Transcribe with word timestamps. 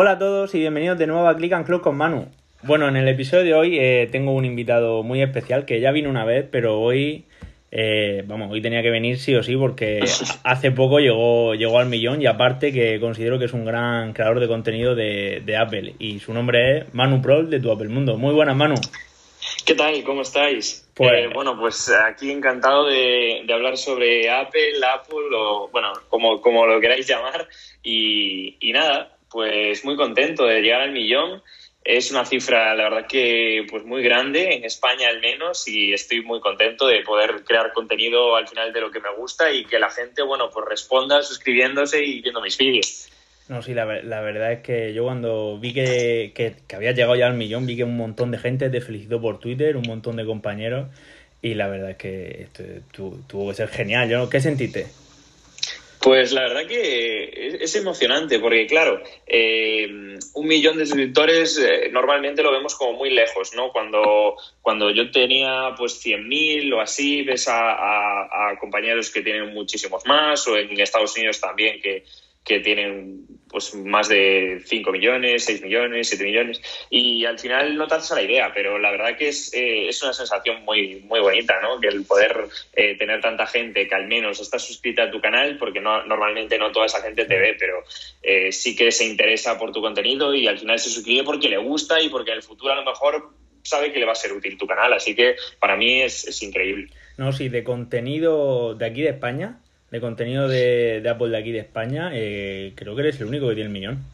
Hola 0.00 0.12
a 0.12 0.18
todos 0.20 0.54
y 0.54 0.60
bienvenidos 0.60 0.96
de 0.96 1.08
nuevo 1.08 1.26
a 1.26 1.36
Click 1.36 1.52
and 1.54 1.66
Clock 1.66 1.82
con 1.82 1.96
Manu. 1.96 2.28
Bueno, 2.62 2.86
en 2.86 2.96
el 2.96 3.08
episodio 3.08 3.42
de 3.42 3.54
hoy 3.54 3.78
eh, 3.80 4.08
tengo 4.12 4.30
un 4.30 4.44
invitado 4.44 5.02
muy 5.02 5.20
especial 5.22 5.64
que 5.64 5.80
ya 5.80 5.90
vino 5.90 6.08
una 6.08 6.24
vez, 6.24 6.46
pero 6.48 6.78
hoy, 6.80 7.24
eh, 7.72 8.22
vamos, 8.24 8.48
hoy 8.52 8.62
tenía 8.62 8.80
que 8.80 8.90
venir 8.90 9.18
sí 9.18 9.34
o 9.34 9.42
sí 9.42 9.56
porque 9.56 10.04
hace 10.44 10.70
poco 10.70 11.00
llegó, 11.00 11.56
llegó 11.56 11.80
al 11.80 11.88
millón 11.88 12.22
y 12.22 12.26
aparte 12.26 12.72
que 12.72 13.00
considero 13.00 13.40
que 13.40 13.46
es 13.46 13.52
un 13.52 13.64
gran 13.64 14.12
creador 14.12 14.38
de 14.38 14.46
contenido 14.46 14.94
de, 14.94 15.42
de 15.44 15.56
Apple 15.56 15.94
y 15.98 16.20
su 16.20 16.32
nombre 16.32 16.78
es 16.78 16.94
Manu 16.94 17.20
Prol 17.20 17.50
de 17.50 17.58
Tu 17.58 17.68
Apple 17.68 17.88
Mundo. 17.88 18.16
Muy 18.16 18.32
buenas, 18.34 18.54
Manu. 18.54 18.76
¿Qué 19.66 19.74
tal? 19.74 20.00
¿Cómo 20.04 20.22
estáis? 20.22 20.88
Pues- 20.94 21.24
Eh, 21.24 21.30
bueno, 21.34 21.58
pues 21.58 21.92
aquí 22.06 22.30
encantado 22.30 22.86
de, 22.86 23.42
de 23.44 23.52
hablar 23.52 23.76
sobre 23.76 24.30
Apple, 24.30 24.74
Apple 24.94 25.26
o, 25.36 25.68
bueno, 25.72 25.92
como, 26.08 26.40
como 26.40 26.66
lo 26.66 26.80
queráis 26.80 27.08
llamar. 27.08 27.48
Y, 27.82 28.56
y 28.60 28.72
nada, 28.72 29.17
pues 29.30 29.84
muy 29.84 29.96
contento 29.96 30.44
de 30.46 30.60
llegar 30.60 30.80
al 30.82 30.92
millón. 30.92 31.42
Es 31.84 32.10
una 32.10 32.24
cifra, 32.26 32.74
la 32.74 32.84
verdad 32.90 33.06
que 33.08 33.64
pues 33.70 33.84
muy 33.84 34.02
grande, 34.02 34.54
en 34.54 34.64
España 34.64 35.08
al 35.08 35.20
menos, 35.20 35.66
y 35.68 35.92
estoy 35.94 36.22
muy 36.22 36.38
contento 36.40 36.86
de 36.86 37.00
poder 37.02 37.44
crear 37.44 37.72
contenido 37.72 38.36
al 38.36 38.46
final 38.46 38.72
de 38.72 38.80
lo 38.80 38.90
que 38.90 39.00
me 39.00 39.14
gusta 39.16 39.50
y 39.52 39.64
que 39.64 39.78
la 39.78 39.88
gente, 39.88 40.22
bueno, 40.22 40.50
pues 40.52 40.66
responda 40.68 41.22
suscribiéndose 41.22 42.04
y 42.04 42.20
viendo 42.20 42.42
mis 42.42 42.58
vídeos. 42.58 43.08
No, 43.48 43.62
sí, 43.62 43.72
la, 43.72 43.86
ver- 43.86 44.04
la 44.04 44.20
verdad 44.20 44.52
es 44.52 44.60
que 44.60 44.92
yo 44.92 45.04
cuando 45.04 45.58
vi 45.58 45.72
que, 45.72 46.32
que, 46.34 46.56
que 46.66 46.76
había 46.76 46.92
llegado 46.92 47.16
ya 47.16 47.26
al 47.26 47.34
millón, 47.34 47.64
vi 47.64 47.76
que 47.76 47.84
un 47.84 47.96
montón 47.96 48.30
de 48.32 48.38
gente 48.38 48.68
te 48.68 48.82
felicitó 48.82 49.18
por 49.22 49.38
Twitter, 49.40 49.74
un 49.78 49.86
montón 49.86 50.16
de 50.16 50.26
compañeros, 50.26 50.88
y 51.40 51.54
la 51.54 51.68
verdad 51.68 51.92
es 51.92 51.96
que 51.96 52.42
esto 52.42 52.62
tu- 52.92 53.22
tuvo 53.26 53.48
que 53.48 53.54
ser 53.54 53.68
genial. 53.68 54.28
¿Qué 54.30 54.40
sentiste? 54.40 54.88
Pues 56.00 56.32
la 56.32 56.42
verdad 56.42 56.66
que 56.66 57.56
es, 57.60 57.74
emocionante 57.74 58.38
porque, 58.38 58.66
claro, 58.66 59.02
eh, 59.26 59.86
un 60.34 60.46
millón 60.46 60.78
de 60.78 60.86
suscriptores 60.86 61.58
eh, 61.58 61.88
normalmente 61.90 62.42
lo 62.42 62.52
vemos 62.52 62.76
como 62.76 62.92
muy 62.92 63.10
lejos, 63.10 63.52
¿no? 63.56 63.72
Cuando, 63.72 64.36
cuando 64.62 64.90
yo 64.90 65.10
tenía 65.10 65.74
pues 65.76 66.00
100.000 66.00 66.72
o 66.72 66.80
así, 66.80 67.22
ves 67.22 67.48
a- 67.48 68.50
a 68.50 68.58
compañeros 68.60 69.10
que 69.10 69.22
tienen 69.22 69.52
muchísimos 69.52 70.06
más 70.06 70.46
o 70.46 70.56
en 70.56 70.78
Estados 70.80 71.16
Unidos 71.16 71.40
también 71.40 71.80
que, 71.80 72.04
que 72.44 72.60
tienen 72.60 73.26
pues 73.48 73.74
más 73.74 74.08
de 74.08 74.62
5 74.64 74.92
millones, 74.92 75.44
6 75.44 75.62
millones, 75.62 76.08
7 76.08 76.24
millones 76.24 76.60
y 76.90 77.24
al 77.24 77.38
final 77.38 77.76
no 77.76 77.86
te 77.86 77.94
haces 77.94 78.16
la 78.16 78.22
idea, 78.22 78.52
pero 78.54 78.78
la 78.78 78.90
verdad 78.90 79.16
que 79.16 79.28
es, 79.28 79.52
eh, 79.54 79.88
es 79.88 80.02
una 80.02 80.12
sensación 80.12 80.64
muy, 80.64 81.00
muy 81.02 81.20
bonita, 81.20 81.60
¿no? 81.62 81.80
Que 81.80 81.88
el 81.88 82.04
poder 82.04 82.46
eh, 82.74 82.96
tener 82.96 83.20
tanta 83.20 83.46
gente 83.46 83.88
que 83.88 83.94
al 83.94 84.06
menos 84.06 84.40
está 84.40 84.58
suscrita 84.58 85.04
a 85.04 85.10
tu 85.10 85.20
canal, 85.20 85.56
porque 85.58 85.80
no, 85.80 86.04
normalmente 86.04 86.58
no 86.58 86.72
toda 86.72 86.86
esa 86.86 87.02
gente 87.02 87.24
te 87.24 87.38
ve, 87.38 87.56
pero 87.58 87.82
eh, 88.22 88.52
sí 88.52 88.76
que 88.76 88.92
se 88.92 89.06
interesa 89.06 89.58
por 89.58 89.72
tu 89.72 89.80
contenido 89.80 90.34
y 90.34 90.46
al 90.46 90.58
final 90.58 90.78
se 90.78 90.90
suscribe 90.90 91.24
porque 91.24 91.48
le 91.48 91.58
gusta 91.58 92.00
y 92.00 92.08
porque 92.08 92.32
en 92.32 92.38
el 92.38 92.42
futuro 92.42 92.72
a 92.72 92.76
lo 92.76 92.84
mejor 92.84 93.30
sabe 93.62 93.92
que 93.92 93.98
le 93.98 94.06
va 94.06 94.12
a 94.12 94.16
ser 94.16 94.32
útil 94.32 94.56
tu 94.56 94.66
canal, 94.66 94.92
así 94.92 95.14
que 95.14 95.36
para 95.58 95.76
mí 95.76 96.02
es, 96.02 96.26
es 96.26 96.42
increíble. 96.42 96.90
No, 97.16 97.32
sí, 97.32 97.48
de 97.48 97.64
contenido 97.64 98.74
de 98.74 98.86
aquí 98.86 99.02
de 99.02 99.10
España, 99.10 99.60
de 99.90 100.00
contenido 100.00 100.48
de, 100.48 101.06
Apple 101.08 101.28
de 101.28 101.36
aquí 101.38 101.52
de 101.52 101.60
España, 101.60 102.10
eh, 102.12 102.72
creo 102.76 102.94
que 102.94 103.02
eres 103.02 103.20
el 103.20 103.28
único 103.28 103.48
que 103.48 103.54
tiene 103.54 103.68
el 103.68 103.72
millón. 103.72 104.04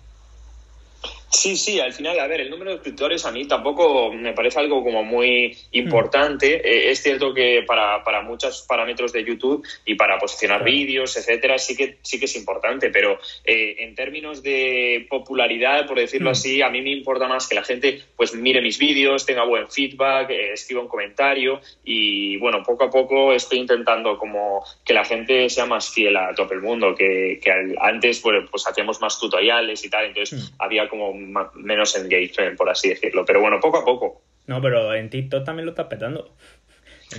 Sí, 1.35 1.57
sí, 1.57 1.81
al 1.81 1.93
final, 1.93 2.19
a 2.21 2.29
ver, 2.29 2.41
el 2.43 2.49
número 2.51 2.71
de 2.71 2.77
suscriptores 2.77 3.25
a 3.27 3.33
mí 3.33 3.45
tampoco 3.47 4.13
me 4.13 4.33
parece 4.35 4.61
algo 4.61 4.85
como 4.85 5.03
muy 5.03 5.57
importante. 5.73 6.55
Eh, 6.65 6.91
es 6.91 7.03
cierto 7.03 7.35
que 7.35 7.65
para, 7.67 8.05
para 8.05 8.23
muchos 8.23 8.63
parámetros 8.69 9.13
de 9.13 9.25
YouTube 9.25 9.67
y 9.85 9.97
para 9.97 10.17
posicionar 10.19 10.59
Claro. 10.61 10.73
vídeos, 10.73 11.17
etcétera, 11.17 11.59
sí 11.59 11.77
que, 11.77 11.99
sí 12.03 12.19
que 12.21 12.27
es 12.27 12.37
importante, 12.37 12.91
pero 12.91 13.19
eh, 13.45 13.77
en 13.81 13.95
términos 13.97 14.43
de 14.45 15.07
popularidad, 15.11 15.87
por 15.87 15.99
decirlo 15.99 16.31
Mm. 16.31 16.33
así, 16.33 16.63
a 16.63 16.71
mí 16.71 16.81
me 16.83 16.93
importa 16.93 17.27
más 17.27 17.49
que 17.49 17.57
la 17.57 17.65
gente 17.65 18.01
pues 18.17 18.33
mire 18.35 18.61
mis 18.63 18.79
vídeos, 18.79 19.27
tenga 19.27 19.45
buen 19.45 19.69
feedback, 19.69 20.31
eh, 20.31 20.53
escriba 20.53 20.83
un 20.83 20.89
comentario 20.89 21.61
y 21.85 22.37
bueno, 22.39 22.63
poco 22.63 22.85
a 22.85 22.91
poco 22.91 23.33
estoy 23.33 23.59
intentando 23.59 24.17
como 24.19 24.65
que 24.85 24.95
la 24.95 25.05
gente 25.05 25.49
sea 25.51 25.67
más 25.67 25.91
fiel 25.93 26.17
a 26.17 26.33
todo 26.35 26.53
el 26.53 26.61
mundo, 26.63 26.95
que, 26.95 27.41
que 27.43 27.51
al- 27.51 27.77
antes 27.81 28.21
pues, 28.21 28.45
pues 28.51 28.67
hacíamos 28.69 29.01
más 29.01 29.19
tutoriales 29.19 29.85
y 29.85 29.91
tal, 29.91 30.07
entonces 30.07 30.35
Mm. 30.35 30.55
había 30.59 30.89
como 30.89 31.13
ma- 31.25 31.51
menos 31.55 31.97
engagement, 31.97 32.57
por 32.57 32.69
así 32.71 32.89
decirlo. 32.91 33.25
Pero 33.25 33.41
bueno, 33.41 33.59
poco 33.61 33.79
a 33.79 33.85
poco. 33.85 34.23
No, 34.47 34.61
pero 34.61 34.95
en 34.95 35.09
TikTok 35.11 35.45
también 35.45 35.67
lo 35.67 35.73
estás 35.73 35.87
petando. 35.87 36.35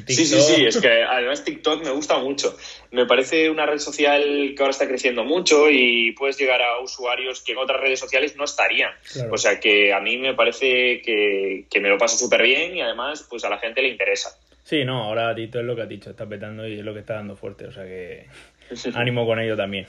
Sí, 0.07 0.25
sí, 0.25 0.41
sí, 0.41 0.65
es 0.65 0.81
que 0.81 1.03
además 1.03 1.45
TikTok 1.45 1.83
me 1.83 1.91
gusta 1.91 2.17
mucho. 2.17 2.57
Me 2.91 3.05
parece 3.05 3.49
una 3.49 3.65
red 3.65 3.77
social 3.77 4.53
que 4.55 4.55
ahora 4.59 4.71
está 4.71 4.87
creciendo 4.87 5.23
mucho 5.23 5.69
y 5.69 6.11
puedes 6.13 6.37
llegar 6.37 6.61
a 6.61 6.79
usuarios 6.81 7.41
que 7.41 7.53
en 7.53 7.59
otras 7.59 7.79
redes 7.79 7.99
sociales 7.99 8.35
no 8.35 8.43
estarían. 8.43 8.91
Claro. 9.13 9.33
O 9.33 9.37
sea 9.37 9.59
que 9.59 9.93
a 9.93 10.01
mí 10.01 10.17
me 10.17 10.33
parece 10.33 11.01
que, 11.01 11.65
que 11.69 11.79
me 11.79 11.87
lo 11.87 11.97
paso 11.97 12.17
súper 12.17 12.41
bien 12.43 12.75
y 12.75 12.81
además 12.81 13.25
pues 13.29 13.45
a 13.45 13.49
la 13.49 13.57
gente 13.59 13.81
le 13.81 13.87
interesa. 13.89 14.31
Sí, 14.63 14.83
no, 14.83 15.03
ahora 15.03 15.33
TikTok 15.33 15.61
es 15.61 15.67
lo 15.67 15.75
que 15.75 15.81
has 15.83 15.89
dicho, 15.89 16.09
está 16.09 16.27
petando 16.27 16.67
y 16.67 16.79
es 16.79 16.83
lo 16.83 16.93
que 16.93 16.99
está 17.01 17.13
dando 17.13 17.35
fuerte, 17.37 17.67
o 17.67 17.71
sea 17.71 17.83
que 17.85 18.25
ánimo 18.95 19.25
con 19.25 19.39
ello 19.39 19.55
también. 19.55 19.85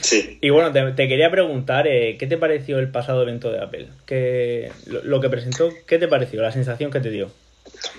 Sí. 0.00 0.38
Y 0.40 0.50
bueno, 0.50 0.72
te, 0.72 0.82
te 0.92 1.08
quería 1.08 1.30
preguntar, 1.30 1.86
eh, 1.86 2.16
¿qué 2.18 2.26
te 2.26 2.36
pareció 2.36 2.78
el 2.78 2.90
pasado 2.90 3.22
evento 3.22 3.50
de 3.50 3.60
Apple? 3.60 3.88
¿Qué, 4.06 4.70
lo, 4.86 5.02
lo 5.02 5.20
que 5.20 5.30
presentó, 5.30 5.72
¿qué 5.86 5.98
te 5.98 6.08
pareció? 6.08 6.42
La 6.42 6.52
sensación 6.52 6.90
que 6.90 7.00
te 7.00 7.10
dio. 7.10 7.30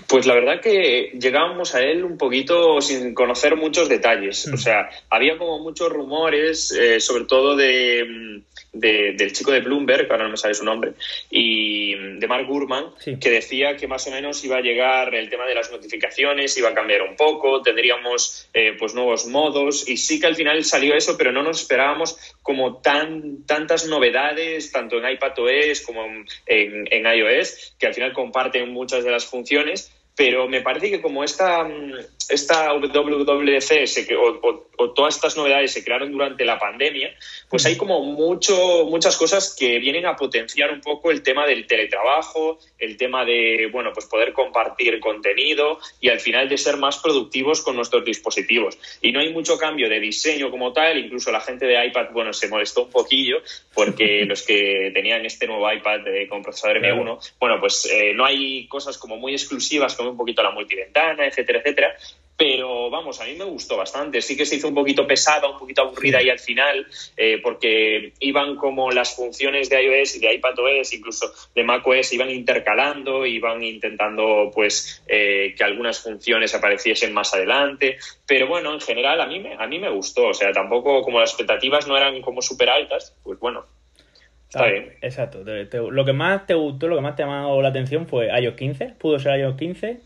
Pues 0.07 0.25
la 0.25 0.33
verdad 0.33 0.61
que 0.61 1.11
llegábamos 1.19 1.75
a 1.75 1.81
él 1.81 2.03
un 2.03 2.17
poquito 2.17 2.79
sin 2.81 3.13
conocer 3.13 3.55
muchos 3.55 3.89
detalles. 3.89 4.47
Mm. 4.47 4.53
O 4.53 4.57
sea, 4.57 4.89
había 5.09 5.37
como 5.37 5.59
muchos 5.59 5.91
rumores, 5.91 6.71
eh, 6.71 6.99
sobre 6.99 7.25
todo 7.25 7.55
de, 7.55 8.41
de- 8.79 9.13
del 9.13 9.33
chico 9.33 9.51
de 9.51 9.61
Bloomberg, 9.61 10.07
que 10.07 10.11
ahora 10.13 10.25
no 10.25 10.31
me 10.31 10.37
sale 10.37 10.53
su 10.53 10.63
nombre, 10.65 10.93
y 11.29 11.95
de 12.19 12.27
Mark 12.27 12.47
Gurman, 12.47 12.85
Sí. 12.99 13.17
que 13.19 13.29
decía 13.29 13.75
que 13.77 13.87
más 13.87 14.05
o 14.07 14.11
menos 14.11 14.43
iba 14.43 14.57
a 14.57 14.61
llegar 14.61 15.13
el 15.15 15.29
tema 15.29 15.45
de 15.45 15.55
las 15.55 15.71
notificaciones, 15.71 16.57
iba 16.57 16.69
a 16.69 16.73
cambiar 16.73 17.01
un 17.03 17.15
poco, 17.15 17.61
tendríamos 17.61 18.49
eh, 18.53 18.75
pues 18.77 18.93
nuevos 18.93 19.25
modos, 19.27 19.87
y 19.87 19.97
sí 19.97 20.19
que 20.19 20.27
al 20.27 20.35
final 20.35 20.63
salió 20.63 20.95
eso, 20.95 21.17
pero 21.17 21.31
no 21.31 21.43
nos 21.43 21.61
esperábamos 21.61 22.17
como 22.41 22.77
tan 22.81 23.45
tantas 23.45 23.85
novedades, 23.87 24.71
tanto 24.71 24.97
en 24.97 25.09
iPadOS 25.11 25.81
como 25.85 26.05
en, 26.05 26.25
en, 26.45 26.87
en 26.91 27.05
iOS, 27.17 27.75
que 27.79 27.87
al 27.87 27.93
final 27.93 28.13
comparten 28.13 28.69
muchas 28.69 29.03
de 29.03 29.11
las 29.11 29.25
funciones, 29.25 29.91
pero 30.15 30.47
me 30.47 30.61
parece 30.61 30.89
que 30.89 31.01
como 31.01 31.23
esta, 31.23 31.63
mm, 31.63 31.93
esta 32.29 32.73
WWDC 32.73 33.85
se 33.87 34.07
cre- 34.07 34.17
o, 34.17 34.39
o- 34.47 34.67
o 34.79 34.91
todas 34.93 35.15
estas 35.15 35.35
novedades 35.35 35.71
se 35.73 35.83
crearon 35.83 36.11
durante 36.11 36.45
la 36.45 36.59
pandemia, 36.59 37.11
pues 37.49 37.65
hay 37.65 37.77
como 37.77 38.03
mucho, 38.03 38.85
muchas 38.85 39.17
cosas 39.17 39.55
que 39.57 39.79
vienen 39.79 40.05
a 40.05 40.15
potenciar 40.15 40.71
un 40.71 40.81
poco 40.81 41.09
el 41.09 41.23
tema 41.23 41.47
del 41.47 41.65
teletrabajo, 41.65 42.59
el 42.77 42.95
tema 42.95 43.25
de, 43.25 43.69
bueno, 43.71 43.91
pues 43.91 44.05
poder 44.05 44.33
compartir 44.33 44.99
contenido 44.99 45.79
y 45.99 46.09
al 46.09 46.19
final 46.19 46.47
de 46.47 46.57
ser 46.59 46.77
más 46.77 46.99
productivos 46.99 47.61
con 47.63 47.75
nuestros 47.75 48.05
dispositivos. 48.05 48.77
Y 49.01 49.11
no 49.11 49.19
hay 49.19 49.33
mucho 49.33 49.57
cambio 49.57 49.89
de 49.89 49.99
diseño 49.99 50.51
como 50.51 50.73
tal, 50.73 50.97
incluso 50.99 51.31
la 51.31 51.41
gente 51.41 51.65
de 51.65 51.83
iPad, 51.87 52.09
bueno, 52.11 52.31
se 52.33 52.47
molestó 52.47 52.83
un 52.83 52.91
poquillo 52.91 53.37
porque 53.73 54.25
los 54.27 54.43
que 54.43 54.91
tenían 54.93 55.25
este 55.25 55.47
nuevo 55.47 55.71
iPad 55.71 56.07
eh, 56.07 56.27
con 56.27 56.43
procesador 56.43 56.79
Claro. 56.81 57.03
M1, 57.17 57.31
bueno, 57.39 57.59
pues 57.59 57.85
eh, 57.91 58.13
no 58.13 58.25
hay 58.25 58.67
cosas 58.67 58.97
como 58.99 59.17
muy 59.17 59.31
exclusivas 59.33 59.95
como 59.95 60.11
un 60.11 60.17
poquito 60.17 60.43
la 60.43 60.51
multiventana, 60.51 61.25
etcétera, 61.25 61.59
etcétera. 61.59 61.95
Pero 62.37 62.91
vamos, 62.91 63.19
a 63.19 63.25
mí 63.25 63.33
me 63.33 63.45
gustó 63.45 63.77
bastante. 63.77 64.21
Sí 64.21 64.37
que 64.37 64.45
se 64.45 64.57
hizo 64.57 64.67
un 64.67 64.75
poquito 64.75 65.07
pesada, 65.07 65.49
un 65.49 65.57
poquito 65.57 65.81
aburrida 65.81 66.19
ahí 66.19 66.29
al 66.29 66.37
final, 66.37 66.85
eh, 67.17 67.39
porque 67.41 68.13
iban 68.19 68.55
como 68.57 68.91
las 68.91 69.15
funciones 69.15 69.69
de 69.71 69.83
iOS 69.83 70.17
y 70.17 70.19
de 70.19 70.35
iPadOS, 70.35 70.93
incluso 70.93 71.33
de 71.55 71.63
macOS, 71.63 72.13
iban 72.13 72.29
intercalando, 72.29 73.25
iban 73.25 73.63
intentando 73.63 74.51
pues 74.53 75.03
eh, 75.07 75.55
que 75.57 75.63
algunas 75.63 75.99
funciones 75.99 76.53
apareciesen 76.53 77.11
más 77.11 77.33
adelante. 77.33 77.97
Pero 78.27 78.45
bueno, 78.47 78.71
en 78.71 78.81
general 78.81 79.19
a 79.19 79.25
mí 79.25 79.39
me, 79.39 79.55
a 79.55 79.65
mí 79.65 79.79
me 79.79 79.89
gustó. 79.89 80.27
O 80.27 80.33
sea, 80.35 80.51
tampoco 80.51 81.01
como 81.01 81.19
las 81.19 81.31
expectativas 81.31 81.87
no 81.87 81.97
eran 81.97 82.21
como 82.21 82.43
súper 82.43 82.69
altas, 82.69 83.15
pues 83.23 83.39
bueno, 83.39 83.65
está 84.47 84.65
Ah, 84.65 84.69
bien. 84.69 84.93
Exacto. 85.01 85.43
Te- 85.43 85.65
te- 85.65 85.77
lo 85.79 86.05
que 86.05 86.13
más 86.13 86.45
te 86.45 86.53
gustó, 86.53 86.87
lo 86.87 86.97
que 86.97 87.01
más 87.01 87.15
te 87.15 87.23
ha 87.23 87.25
llamado 87.25 87.59
la 87.63 87.69
atención 87.69 88.05
fue 88.07 88.27
iOS 88.39 88.53
15. 88.55 88.93
¿Pudo 88.99 89.17
ser 89.17 89.39
iOS 89.39 89.55
15? 89.57 90.01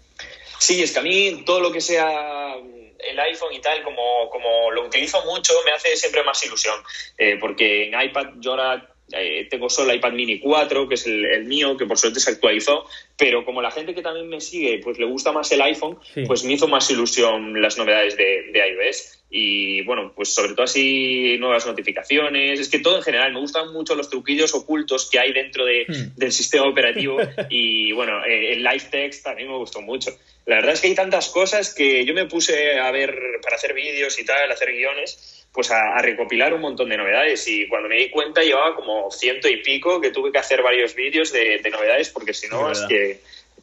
Sí, 0.60 0.84
es 0.84 0.92
que 0.92 1.00
a 1.00 1.04
mí 1.04 1.44
todo 1.46 1.60
lo 1.60 1.72
que 1.72 1.82
sea 1.82 2.56
el 3.00 3.20
iPhone 3.20 3.54
y 3.54 3.60
tal, 3.60 3.84
como, 3.84 4.30
como 4.30 4.72
lo 4.72 4.86
utilizo 4.86 5.24
mucho, 5.26 5.54
me 5.66 5.72
hace 5.72 5.96
siempre 5.98 6.24
más 6.24 6.44
ilusión. 6.46 6.76
Eh, 7.18 7.38
porque 7.40 7.88
en 7.88 8.00
iPad 8.00 8.28
yo 8.38 8.52
ahora 8.52 8.91
eh, 9.14 9.48
tengo 9.50 9.70
solo 9.70 9.94
iPad 9.94 10.14
mini 10.14 10.40
4, 10.40 10.88
que 10.88 10.96
es 10.96 11.06
el, 11.08 11.26
el 11.26 11.46
mío, 11.46 11.78
que 11.78 11.86
por 11.86 11.98
suerte 11.98 12.20
se 12.20 12.32
actualizó, 12.32 12.86
pero 13.18 13.46
como 13.46 13.62
la 13.62 13.72
gente 13.72 13.94
que 13.94 14.02
también 14.02 14.28
me 14.28 14.42
sigue, 14.42 14.80
pues 14.84 14.98
le 14.98 15.06
gusta 15.06 15.32
más 15.32 15.52
el 15.52 15.62
iPhone, 15.62 15.98
Sí. 16.14 16.24
pues 16.26 16.44
me 16.44 16.54
hizo 16.54 16.68
más 16.68 16.90
ilusión 16.92 17.62
las 17.62 17.78
novedades 17.78 18.18
de, 18.18 18.50
de 18.52 18.60
iOS. 18.60 19.18
y 19.34 19.82
bueno, 19.84 20.12
pues 20.14 20.34
sobre 20.34 20.52
todo 20.54 20.64
así 20.64 21.38
nuevas 21.40 21.66
notificaciones, 21.66 22.60
es 22.60 22.68
que 22.70 22.80
todo 22.80 22.98
en 22.98 23.04
general, 23.04 23.32
me 23.34 23.40
gustan 23.40 23.72
mucho 23.72 23.96
los 23.96 24.10
truquillos 24.10 24.54
ocultos 24.54 25.10
que 25.10 25.20
hay 25.20 25.32
dentro 25.32 25.64
de, 25.66 25.86
hmm. 25.88 26.18
del 26.18 26.32
sistema 26.34 26.68
operativo 26.68 27.18
y 27.50 27.94
bueno, 27.94 28.26
eh, 28.26 28.54
el 28.54 28.64
live 28.64 28.88
text 28.92 29.24
también 29.24 29.48
me 29.50 29.58
gustó 29.58 29.82
mucho. 29.82 30.12
La 30.46 30.56
verdad 30.56 30.74
es 30.74 30.82
que 30.82 30.88
hay 30.88 30.96
tantas 30.96 31.30
cosas 31.30 31.74
que 31.74 32.04
yo 32.04 32.14
me 32.14 32.26
puse 32.26 32.80
a 32.80 32.92
ver 32.92 33.16
para 33.42 33.56
hacer 33.56 33.74
vídeos 33.74 34.20
y 34.20 34.26
tal, 34.26 34.52
hacer 34.52 34.72
guiones, 34.74 35.41
pues 35.54 35.72
a, 35.72 36.02
recopilar 36.02 36.54
un 36.54 36.62
montón 36.62 36.90
de 36.90 36.98
novedades 36.98 37.48
y 37.48 37.68
cuando 37.68 37.90
me 37.90 37.98
di 37.98 38.10
cuenta 38.10 38.42
llevaba 38.42 38.76
como 38.76 39.12
ciento 39.12 39.50
y 39.50 39.58
pico 39.58 40.00
que 40.00 40.12
tuve 40.12 40.32
que 40.32 40.38
hacer 40.38 40.62
varios 40.62 40.96
vídeos 40.96 41.32
de, 41.34 41.60
de 41.60 41.70
novedades 41.70 42.10
porque 42.10 42.34
si 42.34 42.48
no 42.48 42.72
es 42.72 42.82
que 42.88 43.20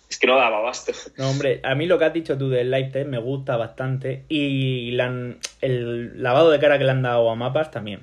es 0.08 0.18
que 0.18 0.26
no 0.26 0.36
daba 0.36 0.58
abasto. 0.58 0.92
No, 1.16 1.30
hombre, 1.30 1.60
a 1.62 1.74
mí 1.74 1.86
lo 1.86 1.98
que 1.98 2.06
has 2.06 2.12
dicho 2.12 2.38
tú 2.38 2.48
del 2.48 2.70
live 2.70 2.90
test 2.90 3.08
me 3.08 3.18
gusta 3.18 3.56
bastante 3.56 4.22
y 4.28 4.96
el 5.60 6.22
lavado 6.22 6.50
de 6.50 6.58
cara 6.58 6.78
que 6.78 6.84
le 6.84 6.90
han 6.90 7.02
dado 7.02 7.28
a 7.30 7.34
mapas 7.34 7.70
también. 7.70 8.00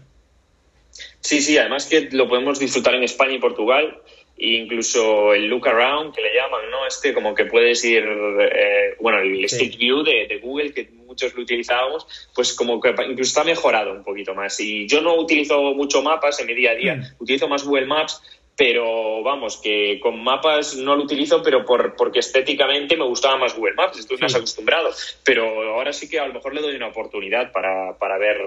Sí, 1.20 1.42
sí, 1.42 1.58
además 1.58 1.88
que 1.88 2.10
lo 2.12 2.28
podemos 2.28 2.60
disfrutar 2.60 2.96
en 2.96 3.04
España 3.04 3.34
y 3.34 3.40
Portugal 3.40 3.98
e 4.38 4.48
incluso 4.58 5.34
el 5.34 5.48
look 5.48 5.68
around 5.68 6.14
que 6.14 6.22
le 6.22 6.34
llaman, 6.36 6.70
¿no? 6.70 6.86
Este 6.86 7.14
como 7.14 7.34
que 7.34 7.46
puedes 7.46 7.84
ir, 7.84 8.04
eh, 8.04 8.96
bueno, 9.00 9.20
el 9.20 9.48
Stick 9.50 9.78
View 9.78 10.04
de, 10.04 10.40
Google 10.42 10.74
que 10.74 10.88
muchos 11.16 11.34
lo 11.34 11.44
utilizábamos, 11.44 12.06
pues 12.36 12.54
como 12.54 12.80
que 12.82 12.90
incluso 12.90 13.30
está 13.30 13.44
mejorado 13.46 13.94
un 13.94 14.04
poquito 14.04 14.36
más. 14.36 14.60
Y 14.60 14.86
yo 14.88 15.02
no 15.02 15.16
utilizo 15.16 15.74
mucho 15.74 16.02
mapas 16.02 16.40
en 16.42 16.48
mi 16.48 16.54
día 16.54 16.72
a 16.72 16.76
día, 16.76 16.96
mm. 16.96 17.24
utilizo 17.24 17.48
más 17.48 17.64
Google 17.64 17.86
Maps, 17.86 18.22
pero 18.58 19.22
vamos, 19.22 19.58
que 19.58 20.00
con 20.02 20.24
mapas 20.24 20.76
no 20.76 20.96
lo 20.96 21.04
utilizo, 21.04 21.42
pero 21.44 21.66
por, 21.66 21.96
porque 21.96 22.20
estéticamente 22.20 22.96
me 22.96 23.06
gustaba 23.06 23.38
más 23.38 23.56
Google 23.56 23.74
Maps, 23.74 24.00
estoy 24.00 24.18
más 24.18 24.34
acostumbrado. 24.36 24.90
Pero 25.24 25.46
ahora 25.74 25.92
sí 25.92 26.10
que 26.10 26.20
a 26.20 26.28
lo 26.28 26.34
mejor 26.34 26.54
le 26.54 26.62
doy 26.62 26.76
una 26.76 26.88
oportunidad 26.88 27.52
para, 27.52 27.98
para 27.98 28.18
ver, 28.18 28.38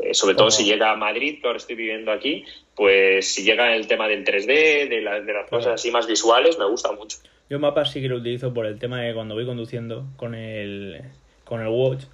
eh, 0.00 0.14
sobre 0.14 0.34
todo 0.34 0.50
si 0.50 0.64
llega 0.64 0.90
a 0.90 0.96
Madrid, 0.96 1.40
que 1.40 1.46
ahora 1.46 1.58
estoy 1.58 1.76
viviendo 1.76 2.10
aquí, 2.10 2.44
pues 2.74 3.32
si 3.32 3.44
llega 3.44 3.74
el 3.76 3.86
tema 3.86 4.08
del 4.08 4.24
3D, 4.24 4.88
de, 4.88 5.22
de 5.24 5.32
las 5.32 5.48
cosas 5.48 5.74
así 5.74 5.90
más 5.92 6.06
visuales, 6.06 6.58
me 6.58 6.66
gusta 6.66 6.90
mucho. 6.92 7.18
Yo 7.50 7.58
mapas 7.58 7.92
sí 7.92 8.02
que 8.02 8.08
lo 8.08 8.16
utilizo 8.16 8.52
por 8.52 8.66
el 8.66 8.78
tema 8.78 9.00
de 9.00 9.14
cuando 9.14 9.34
voy 9.34 9.46
conduciendo 9.46 10.04
con 10.16 10.34
el, 10.34 11.00
con 11.48 11.62
el 11.62 11.68
watch, 11.68 12.04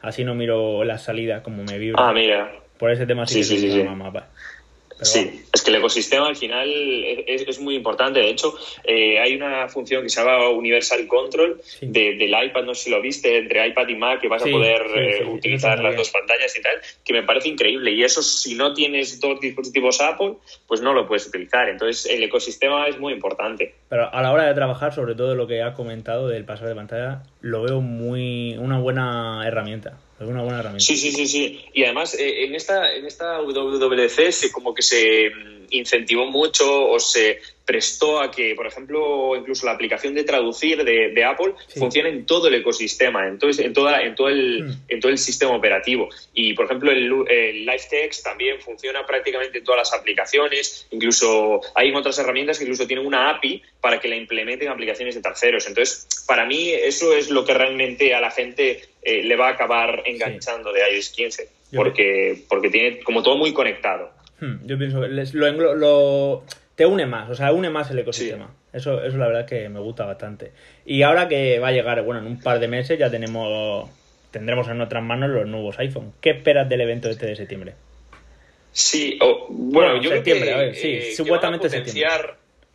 así 0.00 0.24
no 0.24 0.34
miro 0.34 0.82
la 0.84 0.98
salida 0.98 1.42
como 1.42 1.62
me 1.62 1.78
vibra. 1.78 2.08
Ah, 2.08 2.12
mira. 2.12 2.50
Por 2.78 2.90
ese 2.90 3.06
tema 3.06 3.26
sí, 3.26 3.40
que 3.40 3.54
utilizo 3.54 3.84
mapas 3.94 4.24
sí, 5.00 5.42
es 5.52 5.62
que 5.62 5.70
el 5.70 5.76
ecosistema 5.76 6.28
al 6.28 6.36
final 6.36 6.68
es, 6.68 7.60
muy 7.60 7.74
importante. 7.74 8.20
De 8.20 8.30
hecho, 8.30 8.54
eh, 8.84 9.18
hay 9.18 9.34
una 9.34 9.68
función 9.68 10.02
que 10.02 10.08
se 10.08 10.20
llama 10.20 10.48
Universal 10.50 11.06
Control 11.06 11.60
del 11.80 12.34
iPad, 12.44 12.64
no 12.64 12.74
sé 12.74 12.84
si 12.84 12.90
lo 12.90 13.00
viste, 13.00 13.38
entre 13.38 13.66
iPad 13.68 13.88
y 13.88 13.94
Mac, 13.96 14.20
que 14.20 14.28
vas 14.28 14.42
a 14.42 14.46
poder 14.46 14.82
eh, 14.94 15.24
utilizar 15.24 15.78
las 15.80 15.96
dos 15.96 16.10
pantallas 16.10 16.56
y 16.56 16.62
tal, 16.62 16.74
que 17.04 17.12
me 17.12 17.22
parece 17.22 17.48
increíble. 17.48 17.92
Y 17.92 18.02
eso, 18.02 18.22
si 18.22 18.54
no 18.54 18.74
tienes 18.74 19.20
dos 19.20 19.40
dispositivos 19.40 20.00
Apple, 20.00 20.34
pues 20.66 20.80
no 20.80 20.92
lo 20.92 21.06
puedes 21.06 21.26
utilizar. 21.26 21.68
Entonces, 21.68 22.06
el 22.06 22.22
ecosistema 22.22 22.86
es 22.86 22.98
muy 22.98 23.12
importante. 23.12 23.74
Pero 23.88 24.12
a 24.12 24.22
la 24.22 24.32
hora 24.32 24.46
de 24.46 24.54
trabajar, 24.54 24.94
sobre 24.94 25.14
todo 25.14 25.34
lo 25.34 25.46
que 25.46 25.62
has 25.62 25.74
comentado 25.74 26.28
del 26.28 26.44
pasar 26.44 26.68
de 26.68 26.74
pantalla, 26.74 27.22
lo 27.40 27.62
veo 27.62 27.80
muy 27.80 28.56
una 28.58 28.78
buena 28.78 29.42
herramienta. 29.46 29.98
Es 30.18 30.26
buena 30.26 30.42
herramienta. 30.42 30.84
Sí, 30.84 30.96
sí, 30.96 31.12
sí, 31.12 31.28
sí. 31.28 31.64
Y 31.72 31.84
además, 31.84 32.14
eh, 32.14 32.44
en 32.44 32.54
esta, 32.54 32.92
en 32.92 33.06
esta 33.06 33.40
WWDC 33.40 34.32
se, 34.32 34.50
como 34.50 34.74
que 34.74 34.82
se 34.82 35.30
mm, 35.30 35.66
incentivó 35.70 36.26
mucho 36.26 36.88
o 36.88 36.98
se 36.98 37.38
prestó 37.68 38.22
a 38.22 38.30
que, 38.30 38.54
por 38.54 38.66
ejemplo, 38.66 39.36
incluso 39.36 39.66
la 39.66 39.72
aplicación 39.72 40.14
de 40.14 40.24
traducir 40.24 40.82
de, 40.84 41.22
Apple 41.22 41.52
funcione 41.76 42.08
en 42.08 42.24
todo 42.24 42.48
el 42.48 42.54
ecosistema, 42.54 43.28
entonces 43.28 43.62
en, 43.62 43.74
toda, 43.74 44.00
en, 44.00 44.14
todo 44.14 44.30
el, 44.30 44.64
mm. 44.64 44.72
en 44.88 45.00
todo 45.00 45.12
el 45.12 45.18
sistema 45.18 45.54
operativo. 45.54 46.08
Y, 46.32 46.54
por 46.54 46.64
ejemplo, 46.64 46.90
el, 46.90 47.12
el 47.28 47.66
Live 47.66 47.82
Text 47.90 48.24
también 48.24 48.58
funciona 48.62 49.04
prácticamente 49.04 49.58
en 49.58 49.64
todas 49.64 49.80
las 49.80 50.00
aplicaciones, 50.00 50.86
incluso 50.92 51.60
hay 51.74 51.92
otras 51.92 52.18
herramientas 52.18 52.56
que 52.56 52.64
incluso 52.64 52.86
tienen 52.86 53.04
una 53.04 53.28
API 53.28 53.62
para 53.82 54.00
que 54.00 54.08
la 54.08 54.16
implementen 54.16 54.70
aplicaciones 54.70 55.14
de 55.14 55.20
terceros. 55.20 55.66
Entonces, 55.66 56.24
para 56.26 56.46
mí 56.46 56.70
eso 56.70 57.14
es 57.14 57.28
lo 57.28 57.44
que 57.44 57.52
realmente 57.52 58.14
a 58.14 58.22
la 58.22 58.30
gente 58.30 58.80
eh, 59.02 59.22
le 59.22 59.36
va 59.36 59.48
a 59.48 59.50
acabar 59.50 60.04
enganchando 60.06 60.72
de 60.72 60.80
iOS 60.90 61.10
15, 61.10 61.48
porque, 61.74 62.44
porque 62.48 62.70
tiene 62.70 63.00
como 63.00 63.22
todo 63.22 63.36
muy 63.36 63.52
conectado. 63.52 64.16
Hmm, 64.40 64.66
yo 64.66 64.78
pienso 64.78 65.00
que 65.00 65.08
lo, 65.08 65.74
lo, 65.74 66.44
te 66.78 66.86
une 66.86 67.06
más, 67.06 67.28
o 67.28 67.34
sea, 67.34 67.50
une 67.50 67.70
más 67.70 67.90
el 67.90 67.98
ecosistema. 67.98 68.54
Eso, 68.72 69.02
eso 69.02 69.18
la 69.18 69.26
verdad 69.26 69.46
que 69.46 69.68
me 69.68 69.80
gusta 69.80 70.04
bastante. 70.04 70.52
Y 70.86 71.02
ahora 71.02 71.26
que 71.26 71.58
va 71.58 71.68
a 71.68 71.72
llegar, 71.72 72.00
bueno, 72.04 72.20
en 72.20 72.28
un 72.28 72.40
par 72.40 72.60
de 72.60 72.68
meses 72.68 72.96
ya 72.96 73.10
tenemos 73.10 73.90
tendremos 74.30 74.68
en 74.68 74.78
nuestras 74.78 75.02
manos 75.02 75.28
los 75.28 75.44
nuevos 75.48 75.76
iPhone. 75.80 76.12
¿Qué 76.20 76.30
esperas 76.30 76.68
del 76.68 76.82
evento 76.82 77.10
este 77.10 77.26
de 77.26 77.34
septiembre? 77.34 77.74
Sí, 78.70 79.18
bueno, 79.48 80.00
yo 80.00 80.10
septiembre, 80.10 80.52
creo 80.52 80.56
que, 80.56 80.62
a 80.62 80.66
ver, 80.66 80.76
sí, 80.76 80.92
eh, 80.92 81.12
supuestamente 81.16 81.68
septiembre 81.68 82.06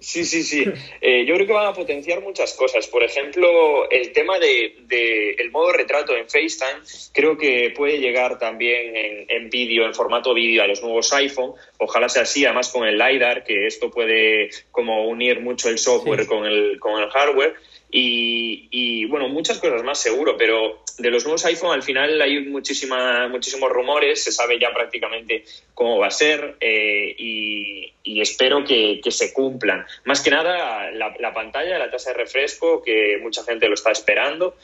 Sí, 0.04 0.26
sí, 0.26 0.44
sí. 0.44 0.66
Eh, 1.00 1.24
yo 1.26 1.34
creo 1.36 1.48
que 1.48 1.54
van 1.54 1.68
a 1.68 1.74
potenciar 1.74 2.22
muchas 2.22 2.54
cosas. 2.56 2.88
Por 2.88 3.04
ejemplo, 3.04 3.90
el 3.90 4.12
tema 4.12 4.38
de, 4.38 5.36
el 5.40 5.50
modo 5.50 5.72
retrato 5.72 6.14
en 6.14 6.30
FaceTime 6.30 6.82
creo 7.14 7.38
que 7.38 7.72
puede 7.74 8.00
llegar 8.00 8.38
también 8.38 9.26
en, 9.30 9.50
vídeo, 9.50 9.86
en 9.86 9.94
formato 9.94 10.34
vídeo 10.34 10.62
a 10.62 10.68
los 10.68 10.84
nuevos 10.84 11.14
iPhone. 11.14 11.54
Ojalá 11.78 12.10
sea 12.10 12.24
así, 12.24 12.44
además 12.46 12.70
con 12.70 12.86
el 12.86 12.98
LiDAR, 12.98 13.46
que 13.46 13.66
esto 13.66 13.90
puede 13.90 14.50
como 14.72 15.08
unir 15.08 15.40
mucho 15.40 15.70
el 15.70 15.78
software 15.78 16.28
con, 16.28 16.46
el, 16.46 16.80
con 16.80 17.02
el 17.02 17.10
hardware. 17.10 17.56
Y, 17.96 19.06
bueno, 19.06 19.30
muchas 19.30 19.60
cosas 19.60 19.84
más 19.84 20.02
seguro, 20.02 20.36
pero 20.36 20.82
de 20.98 21.12
los 21.12 21.26
nuevos 21.26 21.46
iPhone 21.46 21.74
al 21.74 21.84
final 21.84 22.20
hay 22.20 22.40
muchísima, 22.40 23.28
muchísimos 23.28 23.70
rumores, 23.72 24.24
se 24.24 24.32
sabe 24.32 24.60
ya 24.60 24.74
prácticamente 24.74 25.44
cómo 25.76 26.00
va 26.00 26.08
a 26.08 26.12
ser 26.12 26.56
eh, 26.60 27.14
y, 27.16 27.94
espero 28.20 28.64
que, 28.64 29.00
se 29.10 29.32
cumplan. 29.32 29.86
Más 30.06 30.22
que 30.22 30.32
nada 30.32 30.90
la, 30.90 31.34
pantalla, 31.36 31.78
la 31.78 31.92
tasa 31.92 32.12
de 32.12 32.18
refresco, 32.18 32.82
que 32.82 33.20
mucha 33.22 33.44
gente 33.44 33.68
lo 33.68 33.76
está 33.76 33.92
esperando, 33.92 34.56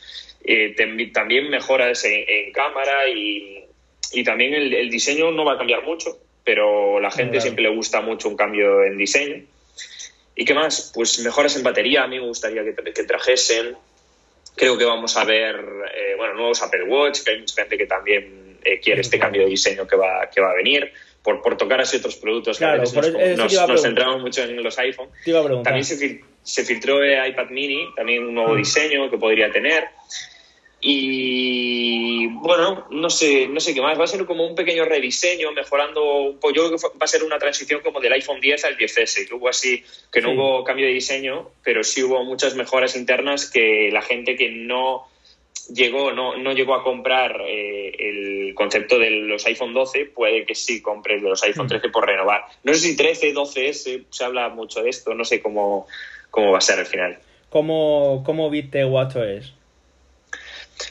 eh, 0.44 0.76
también 1.14 1.52
mejoras 1.52 2.04
en, 2.06 2.26
en 2.28 2.52
cámara 2.52 3.08
y, 3.10 3.66
también 4.26 4.56
el, 4.56 4.90
diseño 4.90 5.30
no 5.30 5.46
va 5.46 5.54
a 5.54 5.58
cambiar 5.60 5.84
mucho, 5.84 6.18
pero 6.44 7.00
la 7.00 7.12
gente 7.12 7.42
siempre 7.42 7.62
le 7.62 7.70
gusta 7.70 8.02
mucho 8.02 8.28
un 8.28 8.36
cambio 8.36 8.84
en 8.84 8.98
diseño. 8.98 9.44
¿Y 10.40 10.46
qué 10.46 10.54
más? 10.54 10.94
Pues 10.96 11.20
mejoras 11.20 11.58
en 11.58 11.64
batería, 11.64 12.04
a 12.04 12.08
mí 12.08 12.18
me 12.18 12.26
gustaría 12.26 12.64
que, 12.64 12.74
que 12.74 13.04
trajesen. 13.04 13.76
Creo 14.56 14.78
que 14.78 14.86
vamos 14.86 15.18
a 15.18 15.26
ver, 15.26 15.58
eh, 15.94 16.14
bueno, 16.16 16.36
nuevos 16.36 16.64
Apple 16.64 16.86
Watch, 16.86 17.24
que 17.26 17.32
hay 17.32 17.40
mucha 17.40 17.62
gente 17.62 17.78
que 17.78 17.86
también 17.86 18.58
eh, 18.64 18.80
quiere 18.80 19.02
este 19.02 19.20
cambio 19.20 19.42
de 19.42 19.50
diseño 19.50 19.86
que 19.86 19.98
va, 19.98 20.30
que 20.34 20.40
va 20.40 20.52
a 20.52 20.54
venir. 20.54 20.94
Por, 21.22 21.42
por 21.42 21.58
tocar 21.58 21.82
así 21.82 21.98
otros 21.98 22.16
productos. 22.16 22.58
Claro, 22.58 22.78
nos, 22.78 22.94
nos, 22.94 23.82
centramos 23.82 24.22
mucho 24.22 24.42
en 24.44 24.64
los 24.64 24.80
iPhone. 24.80 25.10
También 25.62 25.84
se, 25.84 26.22
se 26.42 26.64
filtró 26.64 27.04
iPad 27.04 27.50
mini, 27.50 27.94
también 27.94 28.26
un 28.26 28.34
nuevo 28.34 28.54
mm. 28.54 28.58
diseño 28.58 29.12
que 29.12 29.18
podría 29.18 29.52
tener. 29.52 29.90
Y 30.82 32.28
bueno, 32.28 32.88
no 32.90 33.10
sé, 33.10 33.48
no 33.48 33.60
sé 33.60 33.74
qué 33.74 33.82
más. 33.82 34.00
Va 34.00 34.06
a 34.06 34.08
ser 34.08 34.26
como 34.26 34.46
un 34.46 34.56
pequeño 34.56 34.86
rediseño, 34.86 35.52
mejorando 35.52 36.22
un 36.22 36.40
poco. 36.40 36.54
Yo 36.54 36.68
creo 36.68 36.78
que 36.78 36.88
va 36.98 37.04
a 37.04 37.08
ser 37.08 37.24
una 37.24 37.38
transición 37.38 37.82
como 37.82 38.00
del 38.00 38.14
iPhone 38.14 38.40
10 38.40 38.66
al 38.66 38.78
10S, 38.78 39.28
que 39.28 39.36
hubo 39.36 39.50
así, 39.50 39.84
que 40.12 40.22
no 40.22 40.32
hubo 40.32 40.64
cambio 40.64 40.86
de 40.86 40.94
diseño, 40.94 41.50
pero 41.64 41.84
sí 41.84 42.04
hubo 42.04 42.24
muchas 42.24 42.56
mejoras 42.56 42.96
internas 42.96 43.50
que 43.50 43.90
la 43.92 44.02
gente 44.02 44.36
que 44.36 44.50
no 44.50 45.08
llegó, 45.74 46.12
no, 46.12 46.38
no 46.38 46.54
llegó 46.54 46.76
a 46.76 46.84
comprar 46.84 47.42
eh, 47.46 47.92
el 48.00 48.56
concepto 48.56 48.98
de 48.98 49.10
los 49.10 49.46
iPhone 49.46 49.74
12, 49.74 50.06
puede 50.06 50.46
que 50.46 50.56
sí 50.56 50.82
compre 50.82 51.16
de 51.16 51.30
los 51.30 51.44
iPhone 51.44 51.68
13 51.68 51.88
hmm. 51.88 51.92
por 51.92 52.08
renovar. 52.08 52.46
No 52.64 52.74
sé 52.74 52.80
si 52.80 52.96
13, 52.96 53.34
12S, 53.34 54.06
se 54.10 54.24
habla 54.24 54.50
mucho 54.50 54.82
de 54.82 54.90
esto, 54.90 55.14
no 55.14 55.26
sé 55.26 55.42
cómo, 55.42 55.88
cómo 56.32 56.52
va 56.52 56.60
a 56.60 56.62
ser 56.62 56.80
al 56.80 56.86
final. 56.86 57.20
¿Cómo, 57.50 58.24
cómo 58.26 58.50
viste 58.50 58.86
WatchOS? 58.86 59.59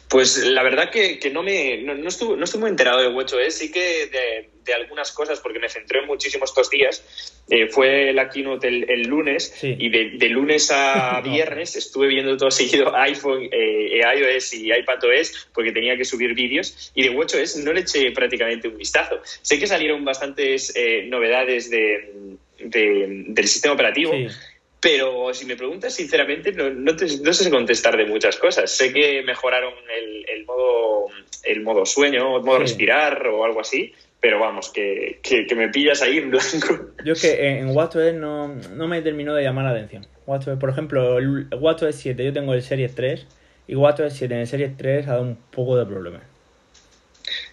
Pues 0.09 0.39
la 0.45 0.63
verdad 0.63 0.91
que, 0.91 1.19
no 1.33 1.43
me 1.43 1.79
no, 1.79 1.95
no, 1.95 2.09
estuve, 2.09 2.37
no 2.37 2.45
estuve 2.45 2.61
muy 2.61 2.71
enterado 2.71 3.01
de 3.01 3.09
WatchOS, 3.09 3.55
sí 3.55 3.71
que 3.71 4.07
de, 4.07 4.75
algunas 4.75 5.13
cosas, 5.13 5.41
porque 5.41 5.59
me 5.59 5.71
centré 5.71 6.03
muchísimo 6.03 6.45
estos 6.45 6.69
días. 6.69 7.03
Eh, 7.49 7.69
fue 7.69 8.13
la 8.13 8.29
keynote 8.29 8.69
el, 8.69 9.03
lunes 9.05 9.55
y 9.63 9.89
de, 9.89 10.29
lunes 10.29 10.71
a 10.71 11.21
viernes 11.25 11.75
estuve 11.77 12.09
viendo 12.09 12.37
todo 12.37 12.51
seguido 12.51 12.95
iPhone, 12.97 13.49
eh, 13.51 14.03
iOS 14.19 14.53
y 14.53 14.71
iPadOS 14.71 15.49
porque 15.55 15.73
tenía 15.73 15.97
que 15.97 16.05
subir 16.05 16.35
vídeos 16.35 16.93
y 16.95 17.05
de 17.05 17.11
WatchOS 17.11 17.57
no 17.65 17.73
le 17.73 17.81
eché 17.81 18.13
prácticamente 18.13 18.69
un 18.69 18.77
vistazo. 18.77 19.21
Sé 19.25 19.59
que 19.59 19.67
salieron 19.67 20.05
bastantes 20.05 20.75
eh, 20.77 21.05
novedades 21.09 21.71
de, 21.71 22.37
del 22.59 23.49
sistema 23.49 23.73
operativo. 23.73 24.13
Pero 24.81 25.35
si 25.35 25.45
me 25.45 25.57
preguntas 25.57 25.93
sinceramente, 25.93 26.53
no, 26.53 26.71
no, 26.71 26.93
no, 26.93 27.33
sé 27.33 27.51
contestar 27.51 27.97
de 27.97 28.07
muchas 28.07 28.37
cosas. 28.37 28.71
Sé 28.71 28.93
que 28.93 29.23
mejoraron 29.23 29.75
el, 29.93 30.25
el 30.29 30.45
modo, 30.45 31.07
el 31.43 31.63
modo 31.63 31.85
sueño, 31.85 32.37
el 32.37 32.45
modo 32.45 32.61
respirar 32.61 33.27
o 33.27 33.45
algo 33.45 33.61
así, 33.61 33.93
pero 34.21 34.39
vamos, 34.39 34.71
que, 34.71 35.19
que, 35.23 35.55
me 35.57 35.69
pillas 35.69 36.03
ahí 36.03 36.19
en 36.19 36.31
blanco. 36.31 36.91
Yo 37.05 37.13
es 37.15 37.21
que 37.21 37.59
en 37.59 37.69
WatchOS 37.69 38.15
no, 38.15 38.49
no 38.49 38.87
me 38.87 39.03
terminó 39.03 39.35
de 39.35 39.43
llamar 39.43 39.65
la 39.65 39.71
atención. 39.73 40.07
WatchOS, 40.27 40.59
por 40.59 40.71
ejemplo, 40.71 41.19
WatchOS 41.59 41.97
7, 41.97 42.25
yo 42.25 42.33
tengo 42.33 42.55
el 42.55 42.63
Series 42.63 42.95
3 42.95 43.27
y 43.67 43.75
WatchOS 43.75 44.13
7 44.13 44.35
en 44.35 44.41
el 44.41 44.47
Series 44.47 44.77
3 44.77 45.09
ha 45.09 45.13
dado 45.13 45.23
un 45.23 45.37
poco 45.51 45.77
de 45.77 45.87
problema. 45.87 46.21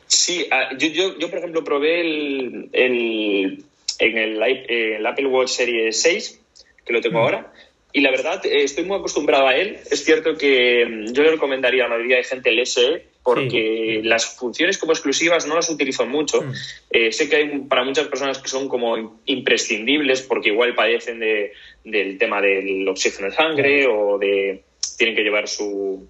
Sí, 0.08 0.48
ah, 0.52 0.70
yo, 0.78 0.88
yo, 0.90 1.18
yo 1.18 1.30
por 1.30 1.40
ejemplo 1.40 1.64
probé 1.64 2.02
el, 2.02 2.70
el 2.74 3.64
en 4.00 4.18
el, 4.18 4.42
el, 4.42 5.06
Apple 5.06 5.28
Watch 5.28 5.50
Series 5.50 6.02
6, 6.02 6.42
que 6.86 6.94
lo 6.94 7.02
tengo 7.02 7.20
mm. 7.20 7.22
ahora, 7.22 7.54
y 7.96 8.02
la 8.02 8.12
verdad 8.12 8.46
eh, 8.46 8.64
estoy 8.64 8.84
muy 8.84 8.98
acostumbrado 8.98 9.48
a 9.48 9.56
él. 9.56 9.78
Es 9.90 10.04
cierto 10.04 10.36
que 10.36 10.86
mm, 10.86 11.14
yo 11.14 11.24
le 11.24 11.32
recomendaría 11.32 11.86
a 11.86 11.88
la 11.88 11.96
mayoría 11.96 12.18
de 12.18 12.26
gente 12.26 12.50
el 12.50 12.68
SE 12.68 13.06
porque 13.24 14.02
las 14.04 14.36
funciones 14.36 14.78
como 14.78 14.92
exclusivas 14.92 15.48
no 15.48 15.56
las 15.56 15.70
utilizo 15.70 16.06
mucho. 16.06 16.42
Mm. 16.42 16.54
Eh, 16.92 17.12
sé 17.14 17.30
que 17.30 17.38
hay 17.38 17.60
para 17.60 17.86
muchas 17.86 18.10
personas 18.10 18.40
que 18.40 18.50
son 18.50 18.68
como 18.68 19.22
imprescindibles 19.26 20.24
porque 20.24 20.50
igual 20.50 20.76
padecen 20.76 21.22
de, 21.22 21.54
del 21.86 22.18
tema 22.18 22.42
del 22.42 22.86
oxígeno 22.90 23.30
de 23.30 23.36
sangre 23.36 23.88
o 23.88 24.18
de 24.18 24.62
tienen 24.98 25.16
que 25.16 25.24
llevar 25.24 25.48
su, 25.48 26.06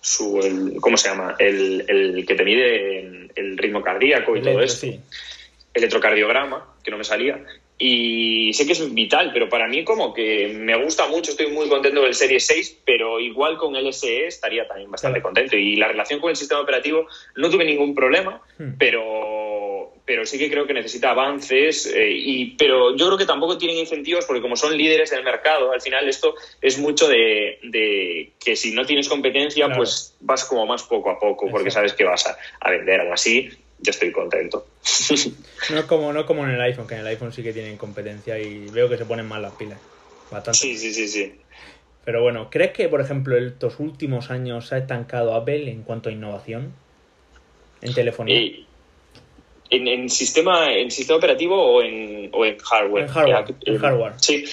su 0.00 0.40
el, 0.40 0.80
¿cómo 0.80 0.96
se 0.96 1.10
llama? 1.10 1.36
El, 1.38 1.84
el, 1.88 2.24
que 2.26 2.36
te 2.36 2.44
mide 2.44 3.28
el 3.36 3.58
ritmo 3.58 3.82
cardíaco 3.82 4.34
y 4.34 4.40
todo 4.40 4.62
eso. 4.62 4.78
Sí. 4.78 4.98
Electrocardiograma, 5.74 6.74
que 6.82 6.90
no 6.90 6.96
me 6.96 7.04
salía. 7.04 7.38
Y 7.80 8.52
sé 8.54 8.66
que 8.66 8.72
es 8.72 8.92
vital, 8.92 9.30
pero 9.32 9.48
para 9.48 9.68
mí 9.68 9.84
como 9.84 10.12
que 10.12 10.48
me 10.48 10.76
gusta 10.82 11.06
mucho, 11.06 11.30
estoy 11.30 11.46
muy 11.46 11.68
contento 11.68 12.00
con 12.00 12.08
el 12.08 12.14
Serie 12.14 12.40
6, 12.40 12.80
pero 12.84 13.20
igual 13.20 13.56
con 13.56 13.76
el 13.76 13.92
SE 13.92 14.26
estaría 14.26 14.66
también 14.66 14.90
bastante 14.90 15.22
contento. 15.22 15.56
Y 15.56 15.76
la 15.76 15.86
relación 15.86 16.18
con 16.18 16.30
el 16.30 16.36
sistema 16.36 16.60
operativo 16.60 17.06
no 17.36 17.48
tuve 17.48 17.64
ningún 17.64 17.94
problema, 17.94 18.42
hmm. 18.58 18.72
pero, 18.80 19.92
pero 20.04 20.26
sí 20.26 20.40
que 20.40 20.50
creo 20.50 20.66
que 20.66 20.74
necesita 20.74 21.10
avances. 21.10 21.86
Eh, 21.86 22.10
y, 22.10 22.56
pero 22.56 22.96
yo 22.96 23.06
creo 23.06 23.18
que 23.18 23.26
tampoco 23.26 23.56
tienen 23.56 23.78
incentivos 23.78 24.24
porque 24.26 24.42
como 24.42 24.56
son 24.56 24.76
líderes 24.76 25.10
del 25.10 25.22
mercado, 25.22 25.70
al 25.70 25.80
final 25.80 26.08
esto 26.08 26.34
es 26.60 26.78
mucho 26.80 27.06
de, 27.06 28.32
que 28.40 28.56
si 28.56 28.72
no 28.72 28.86
tienes 28.86 29.08
competencia, 29.08 29.68
pues 29.68 30.16
vas 30.18 30.44
como 30.44 30.66
más 30.66 30.82
poco 30.82 31.10
a 31.10 31.20
poco 31.20 31.48
porque 31.48 31.70
sabes 31.70 31.92
que 31.92 32.02
vas 32.02 32.26
a, 32.26 32.36
a 32.58 32.70
vender 32.72 33.02
algo 33.02 33.12
así 33.12 33.50
yo 33.80 33.90
estoy 33.90 34.12
contento. 34.12 34.66
No 35.70 35.80
es 35.80 35.84
como, 35.86 36.12
no 36.12 36.24
como 36.24 36.44
en 36.44 36.50
el 36.50 36.60
iPhone, 36.62 36.86
que 36.86 36.94
en 36.94 37.00
el 37.00 37.06
iPhone 37.08 37.32
sí 37.32 37.42
que 37.42 37.52
tienen 37.52 37.76
competencia 37.76 38.38
y 38.38 38.68
veo 38.68 38.88
que 38.88 38.96
se 38.96 39.04
ponen 39.04 39.26
mal 39.26 39.42
las 39.42 39.52
pilas. 39.54 39.78
Bastante. 40.30 40.58
Sí, 40.58 40.78
sí, 40.78 40.94
sí, 40.94 41.08
sí. 41.08 41.32
Pero 42.04 42.22
bueno, 42.22 42.48
¿crees 42.48 42.72
que, 42.72 42.88
por 42.88 43.02
ejemplo, 43.02 43.36
en 43.36 43.48
estos 43.48 43.80
últimos 43.80 44.30
años 44.30 44.68
se 44.68 44.76
ha 44.76 44.78
estancado 44.78 45.34
Apple 45.34 45.70
en 45.70 45.82
cuanto 45.82 46.08
a 46.08 46.12
innovación 46.12 46.72
en 47.82 47.92
telefonía? 47.92 48.50
¿En, 49.68 50.08
sistema, 50.08 50.72
¿En 50.72 50.90
sistema 50.90 51.18
operativo 51.18 51.60
o 51.60 51.82
en, 51.82 52.30
o 52.32 52.46
en 52.46 52.56
hardware? 52.56 53.04
En 53.04 53.08
hardware. 53.10 53.56
En 53.66 53.78
hardware. 53.78 54.12
Sí. 54.18 54.44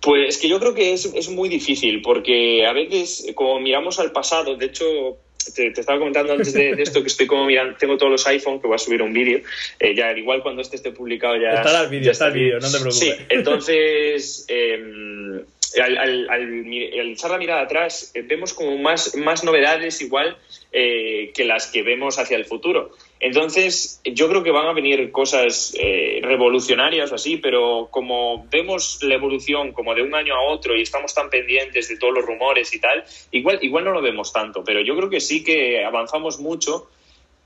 Pues 0.00 0.38
que 0.38 0.48
yo 0.48 0.58
creo 0.58 0.74
que 0.74 0.94
es, 0.94 1.04
es 1.04 1.28
muy 1.28 1.48
difícil 1.48 2.02
porque 2.02 2.66
a 2.66 2.72
veces, 2.72 3.30
como 3.34 3.60
miramos 3.60 4.00
al 4.00 4.10
pasado, 4.10 4.56
de 4.56 4.66
hecho, 4.66 5.18
te, 5.52 5.68
estaba 5.68 5.98
comentando 5.98 6.32
antes 6.32 6.52
de, 6.52 6.70
esto 6.78 7.02
que 7.02 7.08
estoy 7.08 7.26
como 7.26 7.46
mirando, 7.46 7.76
tengo 7.76 7.96
todos 7.96 8.12
los 8.12 8.26
iPhone 8.26 8.60
que 8.60 8.66
voy 8.66 8.76
a 8.76 8.78
subir 8.78 9.02
un 9.02 9.12
vídeo. 9.12 9.40
Eh, 9.78 9.94
ya 9.94 10.12
igual 10.12 10.42
cuando 10.42 10.62
este 10.62 10.76
esté 10.76 10.90
publicado 10.92 11.36
ya. 11.36 11.50
Está 11.54 11.82
el 11.82 11.90
vídeo, 11.90 12.12
está 12.12 12.28
el 12.28 12.32
vídeo, 12.32 12.58
no 12.60 12.70
te 12.70 12.78
preocupes. 12.78 12.98
Sí, 12.98 13.12
entonces. 13.28 14.44
Em, 14.48 15.42
al, 15.82 15.98
al, 15.98 16.30
al, 16.30 17.10
echar 17.10 17.30
la 17.30 17.38
mirada 17.38 17.62
atrás, 17.62 18.12
eh, 18.14 18.22
vemos 18.22 18.54
como 18.54 18.76
más, 18.78 19.14
más 19.16 19.44
novedades 19.44 20.00
igual 20.00 20.36
eh, 20.72 21.32
que 21.34 21.44
las 21.44 21.66
que 21.66 21.82
vemos 21.82 22.18
hacia 22.18 22.36
el 22.36 22.44
futuro. 22.44 22.92
Entonces, 23.18 24.00
yo 24.04 24.28
creo 24.28 24.42
que 24.42 24.50
van 24.50 24.66
a 24.66 24.72
venir 24.72 25.10
cosas 25.10 25.74
eh, 25.78 26.20
revolucionarias 26.22 27.10
o 27.12 27.14
así, 27.14 27.38
pero 27.38 27.88
como 27.90 28.46
vemos 28.50 29.02
la 29.02 29.14
evolución 29.14 29.72
como 29.72 29.94
de 29.94 30.02
un 30.02 30.14
año 30.14 30.34
a 30.34 30.42
otro 30.52 30.76
y 30.76 30.82
estamos 30.82 31.14
tan 31.14 31.30
pendientes 31.30 31.88
de 31.88 31.96
todos 31.96 32.14
los 32.14 32.24
rumores 32.24 32.74
y 32.74 32.80
tal, 32.80 33.04
igual, 33.30 33.58
igual 33.62 33.84
no 33.84 33.92
lo 33.92 34.02
vemos 34.02 34.32
tanto, 34.32 34.62
pero 34.64 34.80
yo 34.82 34.96
creo 34.96 35.08
que 35.08 35.20
sí 35.20 35.42
que 35.42 35.84
avanzamos 35.84 36.38
mucho 36.40 36.88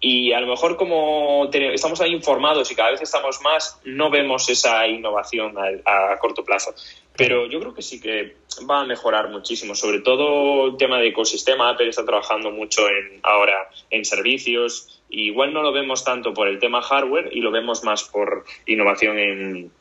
y 0.00 0.32
a 0.32 0.40
lo 0.40 0.46
mejor 0.46 0.76
como 0.76 1.50
estamos 1.52 2.00
ahí 2.00 2.12
informados 2.12 2.70
y 2.70 2.74
cada 2.74 2.90
vez 2.90 3.02
estamos 3.02 3.40
más, 3.42 3.78
no 3.84 4.10
vemos 4.10 4.48
esa 4.48 4.86
innovación 4.86 5.54
a, 5.58 6.12
a, 6.12 6.18
corto 6.18 6.44
plazo. 6.44 6.74
Pero 7.16 7.46
yo 7.46 7.60
creo 7.60 7.74
que 7.74 7.82
sí 7.82 8.00
que 8.00 8.36
va 8.68 8.80
a 8.80 8.84
mejorar 8.86 9.28
muchísimo, 9.28 9.74
sobre 9.74 10.00
todo 10.00 10.68
el 10.68 10.76
tema 10.78 10.98
de 10.98 11.08
ecosistema. 11.08 11.68
Apple 11.68 11.88
está 11.88 12.04
trabajando 12.04 12.50
mucho 12.50 12.88
en, 12.88 13.20
ahora 13.22 13.68
en 13.90 14.04
servicios 14.04 15.00
igual 15.10 15.52
no 15.52 15.62
lo 15.62 15.72
vemos 15.72 16.04
tanto 16.04 16.32
por 16.32 16.48
el 16.48 16.58
tema 16.58 16.82
hardware 16.82 17.30
y 17.32 17.40
lo 17.40 17.50
vemos 17.50 17.84
más 17.84 18.04
por 18.04 18.44
innovación 18.66 19.18
en, 19.18 19.72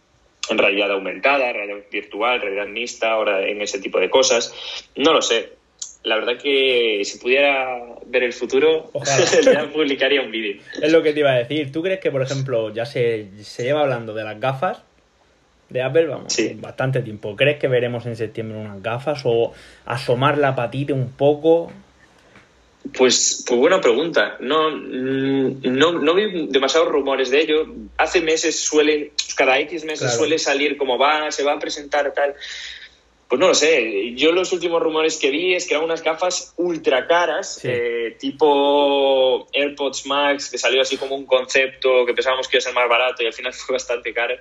realidad 0.50 0.92
aumentada, 0.92 1.54
realidad 1.54 1.86
virtual, 1.92 2.42
realidad 2.42 2.66
mixta, 2.68 3.12
ahora 3.12 3.48
en 3.48 3.62
ese 3.62 3.80
tipo 3.80 4.00
de 4.00 4.10
cosas. 4.10 4.54
No 4.96 5.14
lo 5.14 5.22
sé. 5.22 5.59
La 6.04 6.16
verdad 6.16 6.38
que 6.42 7.02
si 7.04 7.18
pudiera 7.18 7.78
ver 8.06 8.24
el 8.24 8.34
futuro, 8.34 8.90
ya 9.44 9.70
publicaría 9.72 10.22
un 10.22 10.32
vídeo. 10.32 10.62
Es 10.82 10.92
lo 10.92 11.04
que 11.04 11.14
te 11.14 11.20
iba 11.20 11.32
a 11.32 11.38
decir. 11.38 11.72
¿Tú 11.72 11.82
crees 11.84 12.00
que, 12.00 12.10
por 12.12 12.22
ejemplo, 12.22 12.74
ya 12.74 12.86
se, 12.86 13.28
se 13.44 13.64
lleva 13.64 13.82
hablando 13.82 14.14
de 14.14 14.24
las 14.24 14.40
gafas 14.40 14.82
de 15.70 15.84
Apple, 15.84 16.08
vamos, 16.08 16.36
bastante 16.56 17.02
tiempo. 17.02 17.36
¿Crees 17.36 17.60
que 17.60 17.68
veremos 17.68 18.06
en 18.06 18.16
septiembre 18.16 18.58
unas 18.58 18.82
gafas 18.82 19.22
o 19.24 19.54
asomar 19.86 20.38
la 20.38 20.56
patita 20.56 20.94
un 20.94 21.12
poco? 21.12 21.72
Pues, 22.98 23.44
pues 23.48 23.60
buena 23.60 23.80
pregunta. 23.80 24.38
No, 24.40 24.72
mm, 24.72 25.62
no, 25.64 25.92
no 25.92 26.16
vi 26.16 26.48
demasiados 26.48 26.90
rumores 26.90 27.30
de 27.30 27.42
ello. 27.42 27.68
Hace 27.98 28.22
meses 28.22 28.60
suelen, 28.60 29.12
cada 29.36 29.60
X 29.60 29.86
meses 29.86 30.14
suele 30.16 30.40
salir 30.40 30.76
como 30.76 30.98
va, 30.98 31.30
se 31.32 31.44
va 31.44 31.54
a 31.54 31.60
presentar 31.60 32.12
tal. 32.14 32.34
Pues 33.30 33.40
no 33.40 33.48
lo 33.48 33.54
sé. 33.54 34.16
Yo 34.16 34.32
los 34.32 34.52
últimos 34.54 34.82
rumores 34.82 35.18
que 35.18 35.30
vi 35.30 35.54
es 35.54 35.68
que 35.68 35.76
eran 35.76 35.86
unas 35.86 36.02
gafas 36.02 36.56
ultra 36.58 37.06
caras, 37.06 37.60
eh, 37.64 38.18
tipo 38.20 39.48
AirPods 39.54 40.08
Max, 40.08 40.50
que 40.50 40.58
salió 40.58 40.82
así 40.82 40.98
como 40.98 41.16
un 41.16 41.28
concepto 41.28 42.08
que 42.08 42.16
pensábamos 42.16 42.48
que 42.48 42.58
iba 42.58 42.62
a 42.62 42.64
ser 42.64 42.74
más 42.74 42.90
barato 42.90 43.22
y 43.22 43.28
al 43.28 43.34
final 43.34 43.54
fue 43.68 43.74
bastante 43.74 44.16
caro. 44.16 44.34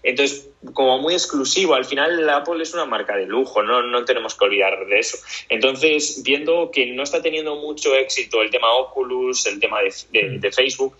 Entonces, 0.00 0.48
como 0.74 1.00
muy 1.00 1.14
exclusivo. 1.14 1.74
Al 1.74 1.84
final 1.84 2.30
Apple 2.30 2.62
es 2.62 2.72
una 2.72 2.84
marca 2.84 3.16
de 3.16 3.26
lujo, 3.26 3.64
no, 3.64 3.82
no 3.82 4.04
tenemos 4.04 4.36
que 4.36 4.44
olvidar 4.44 4.86
de 4.86 5.00
eso. 5.00 5.18
Entonces, 5.48 6.22
viendo 6.24 6.70
que 6.70 6.86
no 6.86 7.02
está 7.02 7.20
teniendo 7.20 7.56
mucho 7.56 7.96
éxito 7.96 8.42
el 8.42 8.50
tema 8.50 8.72
Oculus, 8.74 9.44
el 9.46 9.58
tema 9.58 9.78
de, 10.12 10.38
de 10.38 10.52
Facebook, 10.52 10.94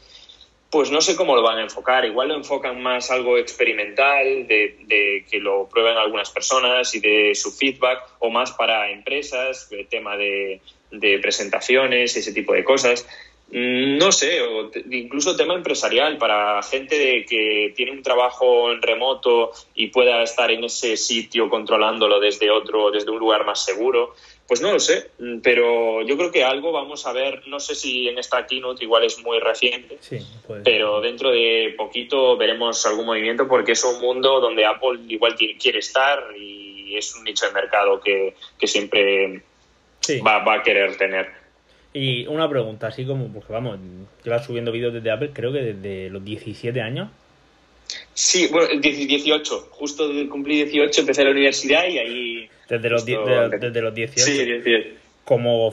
pues 0.76 0.90
no 0.90 1.00
sé 1.00 1.16
cómo 1.16 1.35
lo 1.35 1.42
van 1.42 1.56
a 1.56 1.62
enfocar. 1.62 2.04
Igual 2.04 2.28
lo 2.28 2.35
enfocan 2.35 2.83
más 2.83 3.11
algo 3.11 3.38
experimental, 3.38 4.47
de, 4.47 5.25
que 5.26 5.38
lo 5.38 5.66
prueben 5.66 5.97
algunas 5.97 6.30
personas 6.30 6.95
y 6.95 7.00
de 7.00 7.35
su 7.35 7.50
feedback, 7.50 8.02
o 8.18 8.28
más 8.28 8.52
para 8.52 8.90
empresas, 8.90 9.71
tema 9.88 10.18
de, 10.18 10.61
de 10.90 11.18
presentaciones, 11.18 12.14
ese 12.14 12.30
tipo 12.35 12.52
de 12.52 12.62
cosas. 12.62 13.09
Mm, 13.49 13.99
no 13.99 14.11
sé, 14.11 14.43
o 14.43 14.71
incluso 14.91 15.37
tema 15.37 15.55
empresarial 15.55 16.19
para 16.19 16.61
gente 16.65 17.25
que 17.29 17.73
tiene 17.76 17.93
un 17.93 18.03
trabajo 18.03 18.73
en 18.73 18.83
remoto 18.83 19.53
y 19.75 19.87
pueda 19.88 20.21
estar 20.23 20.50
en 20.50 20.65
ese 20.65 20.97
sitio 20.97 21.49
controlándolo 21.49 22.19
desde 22.19 22.50
otro, 22.50 22.91
desde 22.91 23.11
un 23.12 23.19
lugar 23.19 23.47
más 23.47 23.65
seguro. 23.65 24.15
Pues 24.49 24.61
no 24.61 24.73
lo 24.73 24.81
sé, 24.81 25.11
mm, 25.19 25.38
pero 25.41 26.03
yo 26.03 26.17
creo 26.17 26.33
que 26.33 26.45
algo 26.45 26.73
vamos 26.73 27.07
a 27.07 27.12
ver, 27.12 27.47
no 27.47 27.61
sé 27.61 27.76
si 27.76 28.09
en 28.09 28.19
esta 28.19 28.47
keynote 28.47 28.83
igual 28.83 29.05
es 29.05 29.23
muy 29.23 29.38
reciente, 29.38 29.99
pero 30.65 31.00
dentro 31.00 31.31
de 31.31 31.75
poquito 31.76 32.37
veremos 32.37 32.85
algún 32.85 33.07
movimiento 33.07 33.47
porque 33.47 33.73
es 33.73 33.85
un 33.85 34.00
mundo 34.00 34.41
donde 34.41 34.67
Apple 34.67 35.00
igual 35.09 35.37
quiere 35.37 35.79
estar 35.79 36.37
y 36.37 36.97
es 36.97 37.15
un 37.15 37.25
nicho 37.25 37.47
de 37.47 37.53
mercado 37.53 38.00
que, 38.00 38.35
siempre 38.67 39.43
va, 40.25 40.38
va, 40.45 40.55
a 40.55 40.62
querer 40.62 40.97
tener. 40.97 41.46
Y 41.99 42.26
una 42.26 42.47
pregunta, 42.47 42.88
así 42.88 43.07
como, 43.07 43.33
porque 43.33 43.55
vamos, 43.55 43.79
llevas 44.23 44.45
subiendo 44.45 44.71
vídeos 44.71 44.93
desde 44.93 45.11
Apple, 45.11 45.31
creo 45.33 45.50
que 45.50 45.61
desde 45.61 46.11
los 46.11 46.23
17 46.23 46.79
años. 46.83 47.09
Sí, 48.12 48.49
bueno, 48.53 48.69
18, 48.79 49.69
justo 49.71 50.07
cumplí 50.29 50.57
18, 50.57 51.00
empecé 51.00 51.25
la 51.25 51.31
universidad 51.31 51.88
y 51.88 51.99
ahí 51.99 52.50
desde 52.69 52.91
los, 52.91 53.07
desde 53.07 53.81
los 53.81 53.95
18. 53.95 54.31
Sí, 54.31 54.45
18. 54.45 54.88
Como 55.25 55.73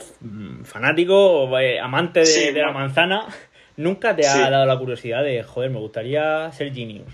fanático, 0.64 1.58
eh, 1.60 1.78
amante 1.78 2.20
de, 2.20 2.52
la 2.54 2.72
manzana, 2.72 3.26
¿nunca 3.76 4.16
te 4.16 4.26
ha 4.26 4.48
dado 4.48 4.64
la 4.64 4.78
curiosidad 4.78 5.22
de, 5.22 5.42
joder, 5.42 5.70
me 5.70 5.78
gustaría 5.78 6.50
ser 6.52 6.72
genius? 6.72 7.12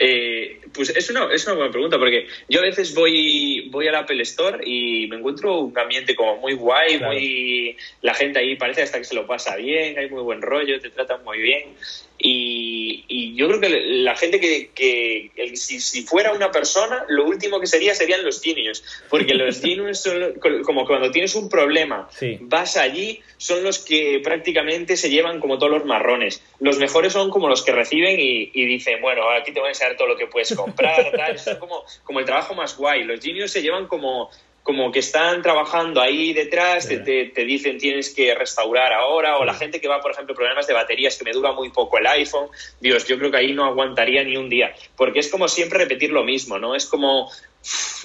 Eh, 0.00 0.60
pues 0.72 0.90
es 0.90 1.10
una, 1.10 1.26
es 1.32 1.44
una 1.46 1.56
buena 1.56 1.72
pregunta, 1.72 1.98
porque 1.98 2.26
yo 2.48 2.60
a 2.60 2.62
veces 2.62 2.94
voy, 2.94 3.57
voy 3.68 3.88
al 3.88 3.94
Apple 3.94 4.22
Store 4.22 4.58
y 4.64 5.06
me 5.08 5.16
encuentro 5.16 5.60
un 5.60 5.78
ambiente 5.78 6.14
como 6.14 6.36
muy 6.36 6.54
guay, 6.54 6.98
muy 6.98 7.76
la 8.02 8.14
gente 8.14 8.38
ahí 8.38 8.56
parece 8.56 8.82
hasta 8.82 8.98
que 8.98 9.04
se 9.04 9.14
lo 9.14 9.26
pasa 9.26 9.56
bien, 9.56 9.98
hay 9.98 10.08
muy 10.10 10.22
buen 10.22 10.42
rollo, 10.42 10.80
te 10.80 10.90
tratan 10.90 11.24
muy 11.24 11.38
bien. 11.38 11.74
Y, 12.18 13.34
yo 13.36 13.46
creo 13.46 13.60
que 13.60 13.68
la 13.68 14.16
gente 14.16 14.40
que, 14.40 14.70
que 14.74 15.56
si, 15.56 16.02
fuera 16.02 16.32
una 16.32 16.50
persona, 16.50 17.04
lo 17.08 17.24
último 17.24 17.60
que 17.60 17.68
sería 17.68 17.94
serían 17.94 18.24
los 18.24 18.42
genios, 18.42 18.82
porque 19.08 19.34
los 19.34 19.60
genios 19.62 20.00
son 20.00 20.34
como 20.64 20.84
cuando 20.84 21.12
tienes 21.12 21.36
un 21.36 21.48
problema, 21.48 22.08
vas 22.40 22.76
allí, 22.76 23.20
son 23.36 23.62
los 23.62 23.78
que 23.78 24.20
prácticamente 24.24 24.96
se 24.96 25.10
llevan 25.10 25.38
como 25.38 25.58
todos 25.58 25.72
los 25.72 25.84
marrones. 25.84 26.42
Los 26.58 26.78
mejores 26.78 27.12
son 27.12 27.30
como 27.30 27.48
los 27.48 27.62
que 27.62 27.70
reciben 27.70 28.18
y, 28.18 28.66
dicen, 28.66 29.00
bueno, 29.00 29.30
aquí 29.30 29.52
te 29.52 29.60
voy 29.60 29.68
a 29.68 29.70
enseñar 29.70 29.96
todo 29.96 30.08
lo 30.08 30.16
que 30.16 30.26
puedes 30.26 30.52
comprar, 30.56 31.12
tal. 31.12 31.34
es 31.36 31.48
como, 31.60 31.84
como 32.02 32.18
el 32.18 32.26
trabajo 32.26 32.54
más 32.54 32.76
guay. 32.76 33.04
Los 33.04 33.20
genios 33.20 33.52
se 33.52 33.62
llevan 33.62 33.86
como 33.86 34.30
como 34.68 34.92
que 34.92 34.98
están 34.98 35.40
trabajando 35.40 35.98
ahí 35.98 36.34
detrás, 36.34 36.86
te, 36.86 36.98
te, 36.98 37.44
dicen 37.46 37.78
tienes 37.78 38.14
que 38.14 38.34
restaurar 38.34 38.92
ahora, 38.92 39.38
o 39.38 39.44
la 39.46 39.54
gente 39.54 39.80
que 39.80 39.88
va, 39.88 39.98
por 40.02 40.10
ejemplo, 40.10 40.34
problemas 40.34 40.66
de 40.66 40.74
baterías 40.74 41.16
que 41.16 41.24
me 41.24 41.32
dura 41.32 41.52
muy 41.52 41.70
poco 41.70 41.96
el 41.96 42.06
iPhone, 42.06 42.50
Dios, 42.78 43.06
yo 43.06 43.16
creo 43.16 43.30
que 43.30 43.38
ahí 43.38 43.54
no 43.54 43.64
aguantaría 43.64 44.22
ni 44.24 44.36
un 44.36 44.50
día, 44.50 44.74
porque 44.94 45.20
es 45.20 45.30
como 45.30 45.48
siempre 45.48 45.78
repetir 45.78 46.10
lo 46.10 46.22
mismo, 46.22 46.58
¿no? 46.58 46.74
Es 46.74 46.84
como, 46.84 47.30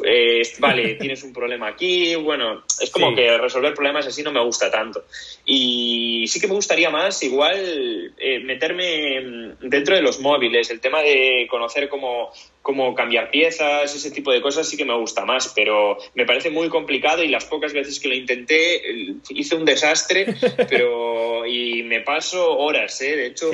eh, 0.03 0.41
vale, 0.59 0.95
tienes 0.99 1.23
un 1.23 1.33
problema 1.33 1.67
aquí, 1.67 2.15
bueno, 2.15 2.63
es 2.81 2.89
como 2.89 3.13
que 3.15 3.37
resolver 3.37 3.73
problemas 3.73 4.07
así 4.07 4.23
no 4.23 4.31
me 4.31 4.43
gusta 4.43 4.71
tanto. 4.71 5.05
Y 5.45 6.25
sí 6.27 6.39
que 6.39 6.47
me 6.47 6.53
gustaría 6.53 6.89
más, 6.89 7.21
igual, 7.23 8.13
eh, 8.17 8.39
meterme 8.39 9.55
dentro 9.61 9.95
de 9.95 10.01
los 10.01 10.19
móviles, 10.19 10.69
el 10.69 10.79
tema 10.79 11.01
de 11.01 11.47
conocer 11.49 11.89
cómo, 11.89 12.31
cómo 12.61 12.95
cambiar 12.95 13.29
piezas, 13.29 13.93
ese 13.95 14.11
tipo 14.11 14.31
de 14.31 14.41
cosas 14.41 14.67
sí 14.67 14.77
que 14.77 14.85
me 14.85 14.97
gusta 14.97 15.25
más, 15.25 15.51
pero 15.55 15.97
me 16.15 16.25
parece 16.25 16.49
muy 16.49 16.69
complicado 16.69 17.23
y 17.23 17.27
las 17.27 17.45
pocas 17.45 17.73
veces 17.73 17.99
que 17.99 18.07
lo 18.07 18.15
intenté 18.15 18.89
eh, 18.89 19.15
hice 19.29 19.55
un 19.55 19.65
desastre, 19.65 20.35
pero 20.69 21.45
y 21.45 21.83
me 21.83 22.01
paso 22.01 22.57
horas, 22.57 23.01
¿eh? 23.01 23.15
De 23.15 23.25
hecho, 23.27 23.51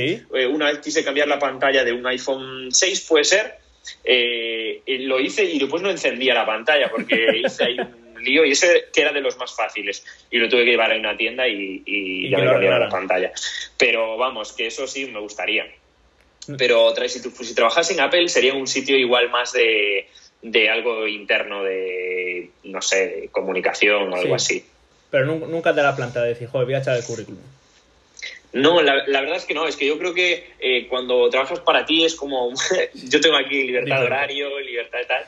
una 0.51 0.67
vez 0.67 0.79
quise 0.79 1.03
cambiar 1.03 1.27
la 1.27 1.39
pantalla 1.39 1.83
de 1.83 1.91
un 1.91 2.05
iPhone 2.05 2.71
6, 2.71 3.05
puede 3.07 3.23
ser, 3.23 3.59
eh, 4.03 4.81
lo 5.01 5.19
hice 5.19 5.43
y 5.43 5.59
después 5.59 5.81
no 5.81 5.89
encendía 5.89 6.33
la 6.33 6.45
pantalla 6.45 6.89
porque 6.89 7.41
hice 7.45 7.63
ahí 7.63 7.79
un 7.79 8.23
lío 8.23 8.45
y 8.45 8.51
ese 8.51 8.85
que 8.93 9.01
era 9.01 9.11
de 9.11 9.21
los 9.21 9.37
más 9.37 9.55
fáciles 9.55 10.05
y 10.29 10.37
lo 10.37 10.49
tuve 10.49 10.65
que 10.65 10.71
llevar 10.71 10.91
a 10.91 10.97
una 10.97 11.15
tienda 11.15 11.47
y, 11.47 12.29
ya 12.29 12.37
me 12.37 12.45
cambiaron 12.45 12.79
la 12.79 12.89
pantalla. 12.89 13.31
Pero 13.77 14.17
vamos, 14.17 14.53
que 14.53 14.67
eso 14.67 14.87
sí 14.87 15.05
me 15.05 15.19
gustaría. 15.19 15.65
Pero 16.57 16.95
si, 17.07 17.19
si 17.19 17.55
trabajas 17.55 17.91
en 17.91 17.99
Apple 17.99 18.27
sería 18.27 18.53
un 18.53 18.67
sitio 18.67 18.97
igual 18.97 19.29
más 19.29 19.53
de, 19.53 20.07
algo 20.69 21.07
interno 21.07 21.63
de, 21.63 22.49
no 22.63 22.81
sé, 22.81 23.29
comunicación 23.31 24.11
o 24.11 24.15
algo 24.15 24.35
así. 24.35 24.65
Pero 25.11 25.25
nunca 25.25 25.73
te 25.73 25.81
la 25.81 25.95
planta 25.95 26.21
de 26.23 26.29
decir, 26.29 26.47
joder, 26.47 26.65
voy 26.65 26.75
a 26.75 26.79
echar 26.79 26.97
el 26.97 27.03
currículum. 27.03 27.41
No, 28.51 28.81
la, 28.81 29.03
verdad 29.05 29.35
es 29.35 29.45
que 29.45 29.53
no, 29.53 29.67
es 29.67 29.75
que 29.75 29.85
yo 29.85 29.97
creo 29.99 30.13
que 30.13 30.51
eh, 30.59 30.87
cuando 30.87 31.29
trabajas 31.29 31.59
para 31.59 31.85
ti 31.85 32.03
es 32.03 32.15
como, 32.15 32.51
yo 33.09 33.21
tengo 33.21 33.37
aquí 33.37 33.63
libertad 33.63 33.99
de 33.99 34.05
horario, 34.05 34.59
libertad 34.59 34.99
de 34.99 35.05
tal, 35.05 35.25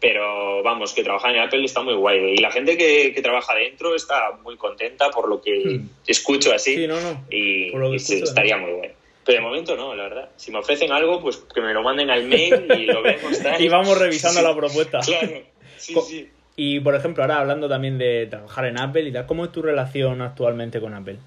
pero 0.00 0.62
vamos, 0.62 0.94
que 0.94 1.04
trabajar 1.04 1.34
en 1.34 1.42
Apple 1.42 1.64
está 1.64 1.82
muy 1.82 1.94
guay 1.94 2.34
y 2.34 2.38
la 2.38 2.50
gente 2.50 2.76
que, 2.76 3.12
trabaja 3.22 3.54
dentro 3.54 3.94
está 3.94 4.32
muy 4.42 4.56
contenta 4.56 5.10
por 5.10 5.28
lo 5.28 5.40
que 5.40 5.52
hmm. 5.52 5.88
escucho 6.06 6.52
así 6.52 6.74
sí, 6.74 6.86
no, 6.86 7.00
no. 7.00 7.24
y, 7.30 7.72
estaría 7.94 8.56
muy 8.56 8.72
guay. 8.72 8.90
Pero 9.24 9.38
de 9.38 9.44
momento 9.44 9.76
no, 9.76 9.94
la 9.94 10.04
verdad. 10.04 10.30
Si 10.36 10.50
me 10.50 10.58
ofrecen 10.58 10.90
algo, 10.90 11.20
pues 11.20 11.36
que 11.54 11.60
me 11.60 11.72
lo 11.72 11.82
manden 11.82 12.10
al 12.10 12.24
mail 12.24 12.66
y 12.76 12.86
lo 12.86 13.02
vemos. 13.02 13.40
y 13.60 13.68
vamos 13.68 13.96
revisando 13.98 14.42
la 14.42 14.54
propuesta. 14.54 15.00
Claro, 15.06 15.42
sí, 15.76 15.94
sí. 16.08 16.28
Y 16.56 16.80
por 16.80 16.94
ejemplo, 16.94 17.22
ahora 17.22 17.38
hablando 17.38 17.68
también 17.68 17.98
de 17.98 18.26
trabajar 18.26 18.66
en 18.66 18.80
Apple 18.80 19.02
y 19.02 19.12
tal, 19.12 19.26
¿cómo 19.26 19.44
es 19.44 19.52
tu 19.52 19.62
relación 19.62 20.20
actualmente 20.20 20.80
con 20.80 20.94
Apple? 20.94 21.18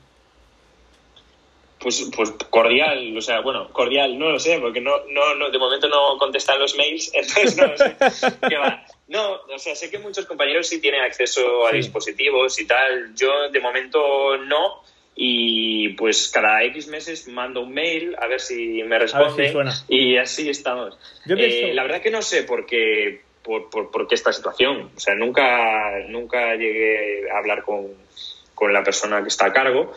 Pues, 1.85 2.09
pues 2.15 2.31
cordial, 2.49 3.15
o 3.15 3.21
sea, 3.21 3.41
bueno, 3.41 3.69
cordial, 3.71 4.17
no 4.17 4.31
lo 4.31 4.39
sé, 4.39 4.57
porque 4.57 4.81
no, 4.81 5.05
no, 5.11 5.35
no 5.35 5.51
de 5.51 5.59
momento 5.59 5.87
no 5.87 6.17
contestan 6.17 6.57
los 6.57 6.75
mails, 6.75 7.11
entonces 7.13 7.55
no 7.55 7.67
lo 7.67 7.77
sé. 7.77 7.95
¿Qué 8.49 8.57
va? 8.57 8.83
No, 9.07 9.33
o 9.53 9.59
sea, 9.59 9.75
sé 9.75 9.91
que 9.91 9.99
muchos 9.99 10.25
compañeros 10.25 10.67
sí 10.67 10.81
tienen 10.81 11.01
acceso 11.01 11.67
a 11.67 11.71
dispositivos 11.71 12.59
y 12.59 12.65
tal. 12.65 13.13
Yo 13.13 13.51
de 13.51 13.59
momento 13.59 14.35
no. 14.35 14.81
Y 15.15 15.89
pues 15.89 16.31
cada 16.33 16.63
X 16.63 16.87
meses 16.87 17.27
mando 17.27 17.61
un 17.61 17.71
mail 17.71 18.15
a 18.19 18.25
ver 18.25 18.41
si 18.41 18.81
me 18.81 18.97
responde. 18.97 19.53
y 19.87 20.17
así 20.17 20.49
estamos. 20.49 20.97
Eh, 21.29 21.71
la 21.71 21.83
verdad 21.83 22.01
que 22.01 22.09
no 22.09 22.23
sé 22.23 22.41
por 22.41 22.65
qué, 22.65 23.21
por, 23.43 23.69
por, 23.69 23.91
por, 23.91 24.07
qué 24.07 24.15
esta 24.15 24.33
situación. 24.33 24.89
O 24.95 24.99
sea, 24.99 25.13
nunca, 25.13 25.99
nunca 26.07 26.55
llegué 26.55 27.29
a 27.29 27.37
hablar 27.37 27.61
con, 27.61 27.93
con 28.55 28.73
la 28.73 28.83
persona 28.83 29.21
que 29.21 29.27
está 29.27 29.45
a 29.45 29.53
cargo, 29.53 29.93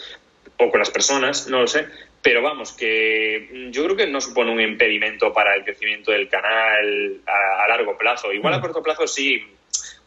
o 0.58 0.70
con 0.70 0.80
las 0.80 0.90
personas, 0.90 1.48
no 1.48 1.60
lo 1.60 1.66
sé. 1.66 1.86
Pero 2.20 2.42
vamos, 2.42 2.72
que 2.72 3.68
yo 3.70 3.84
creo 3.84 3.96
que 3.96 4.06
no 4.06 4.20
supone 4.20 4.50
un 4.50 4.60
impedimento 4.60 5.32
para 5.32 5.54
el 5.54 5.64
crecimiento 5.64 6.10
del 6.10 6.28
canal 6.28 7.20
a, 7.26 7.68
largo 7.68 7.96
plazo. 7.96 8.32
Igual 8.32 8.54
a 8.54 8.58
mm. 8.58 8.60
corto 8.60 8.82
plazo 8.82 9.06
sí, 9.06 9.42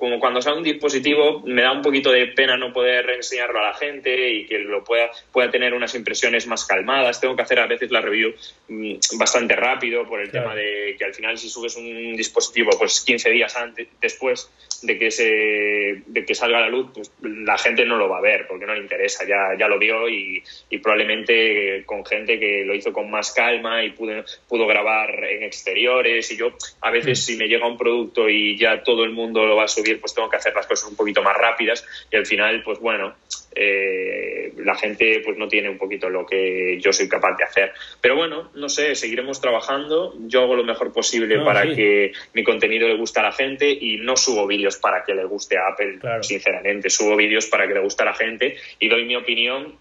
como 0.01 0.19
cuando 0.19 0.41
sale 0.41 0.57
un 0.57 0.63
dispositivo, 0.63 1.43
me 1.45 1.61
da 1.61 1.71
un 1.71 1.83
poquito 1.83 2.11
de 2.11 2.25
pena 2.25 2.57
no 2.57 2.73
poder 2.73 3.07
enseñarlo 3.11 3.59
a 3.59 3.67
la 3.67 3.73
gente 3.75 4.31
y 4.31 4.47
que 4.47 4.57
lo 4.57 4.83
pueda, 4.83 5.11
pueda 5.31 5.51
tener 5.51 5.75
unas 5.75 5.93
impresiones 5.93 6.47
más 6.47 6.65
calmadas. 6.65 7.21
Tengo 7.21 7.35
que 7.35 7.43
hacer 7.43 7.59
a 7.59 7.67
veces 7.67 7.91
la 7.91 8.01
review 8.01 8.33
mm, 8.67 8.93
bastante 9.19 9.55
rápido 9.55 10.07
por 10.07 10.19
el 10.19 10.31
tema 10.31 10.55
de 10.55 10.95
que 10.97 11.05
al 11.05 11.13
final 11.13 11.37
si 11.37 11.49
subes 11.49 11.75
un 11.75 12.15
dispositivo 12.15 12.71
pues 12.79 13.01
15 13.01 13.29
días 13.29 13.55
antes, 13.55 13.89
después 14.01 14.49
de 14.81 14.97
que 14.97 15.11
se 15.11 16.01
de 16.07 16.25
que 16.25 16.33
salga 16.33 16.57
a 16.57 16.61
la 16.61 16.69
luz, 16.69 16.89
pues 16.95 17.11
la 17.21 17.59
gente 17.59 17.85
no 17.85 17.97
lo 17.97 18.09
va 18.09 18.17
a 18.17 18.21
ver 18.21 18.47
porque 18.47 18.65
no 18.65 18.73
le 18.73 18.81
interesa, 18.81 19.23
ya, 19.23 19.55
ya 19.55 19.67
lo 19.67 19.77
vio 19.77 20.09
y, 20.09 20.41
y 20.71 20.79
probablemente 20.79 21.83
con 21.85 22.03
gente 22.03 22.39
que 22.39 22.65
lo 22.65 22.73
hizo 22.73 22.91
con 22.91 23.11
más 23.11 23.33
calma 23.33 23.83
y 23.83 23.91
pudo, 23.91 24.23
pudo 24.47 24.65
grabar 24.65 25.23
en 25.25 25.43
exteriores 25.43 26.31
y 26.31 26.37
yo 26.37 26.53
a 26.81 26.89
veces 26.89 27.19
mm. 27.19 27.21
si 27.21 27.37
me 27.37 27.47
llega 27.47 27.67
un 27.67 27.77
producto 27.77 28.27
y 28.27 28.57
ya 28.57 28.81
todo 28.81 29.03
el 29.03 29.11
mundo 29.11 29.45
lo 29.45 29.55
va 29.55 29.65
a 29.65 29.67
subir 29.67 29.90
pues 29.97 30.13
tengo 30.13 30.29
que 30.29 30.37
hacer 30.37 30.53
las 30.53 30.67
cosas 30.67 30.89
un 30.89 30.95
poquito 30.95 31.21
más 31.21 31.35
rápidas 31.37 31.85
y 32.11 32.15
al 32.15 32.25
final, 32.25 32.61
pues 32.63 32.79
bueno, 32.79 33.15
eh, 33.53 34.53
la 34.57 34.75
gente 34.75 35.21
pues 35.25 35.37
no 35.37 35.47
tiene 35.47 35.69
un 35.69 35.77
poquito 35.77 36.09
lo 36.09 36.25
que 36.25 36.79
yo 36.79 36.93
soy 36.93 37.09
capaz 37.09 37.35
de 37.37 37.43
hacer. 37.43 37.73
Pero 37.99 38.15
bueno, 38.15 38.51
no 38.55 38.69
sé, 38.69 38.95
seguiremos 38.95 39.41
trabajando. 39.41 40.15
Yo 40.19 40.43
hago 40.43 40.55
lo 40.55 40.63
mejor 40.63 40.93
posible 40.93 41.39
para 41.43 41.63
que 41.63 42.13
mi 42.33 42.43
contenido 42.43 42.87
le 42.87 42.97
guste 42.97 43.19
a 43.19 43.23
la 43.23 43.31
gente 43.31 43.69
y 43.69 43.97
no 43.97 44.15
subo 44.15 44.47
vídeos 44.47 44.77
para 44.77 45.03
que 45.03 45.13
le 45.13 45.25
guste 45.25 45.57
a 45.57 45.67
Apple, 45.69 45.99
sinceramente. 46.21 46.89
Subo 46.89 47.15
vídeos 47.15 47.47
para 47.47 47.67
que 47.67 47.73
le 47.73 47.81
guste 47.81 48.03
a 48.03 48.05
la 48.05 48.13
gente 48.13 48.55
y 48.79 48.87
doy 48.87 49.05
mi 49.05 49.15
opinión 49.15 49.77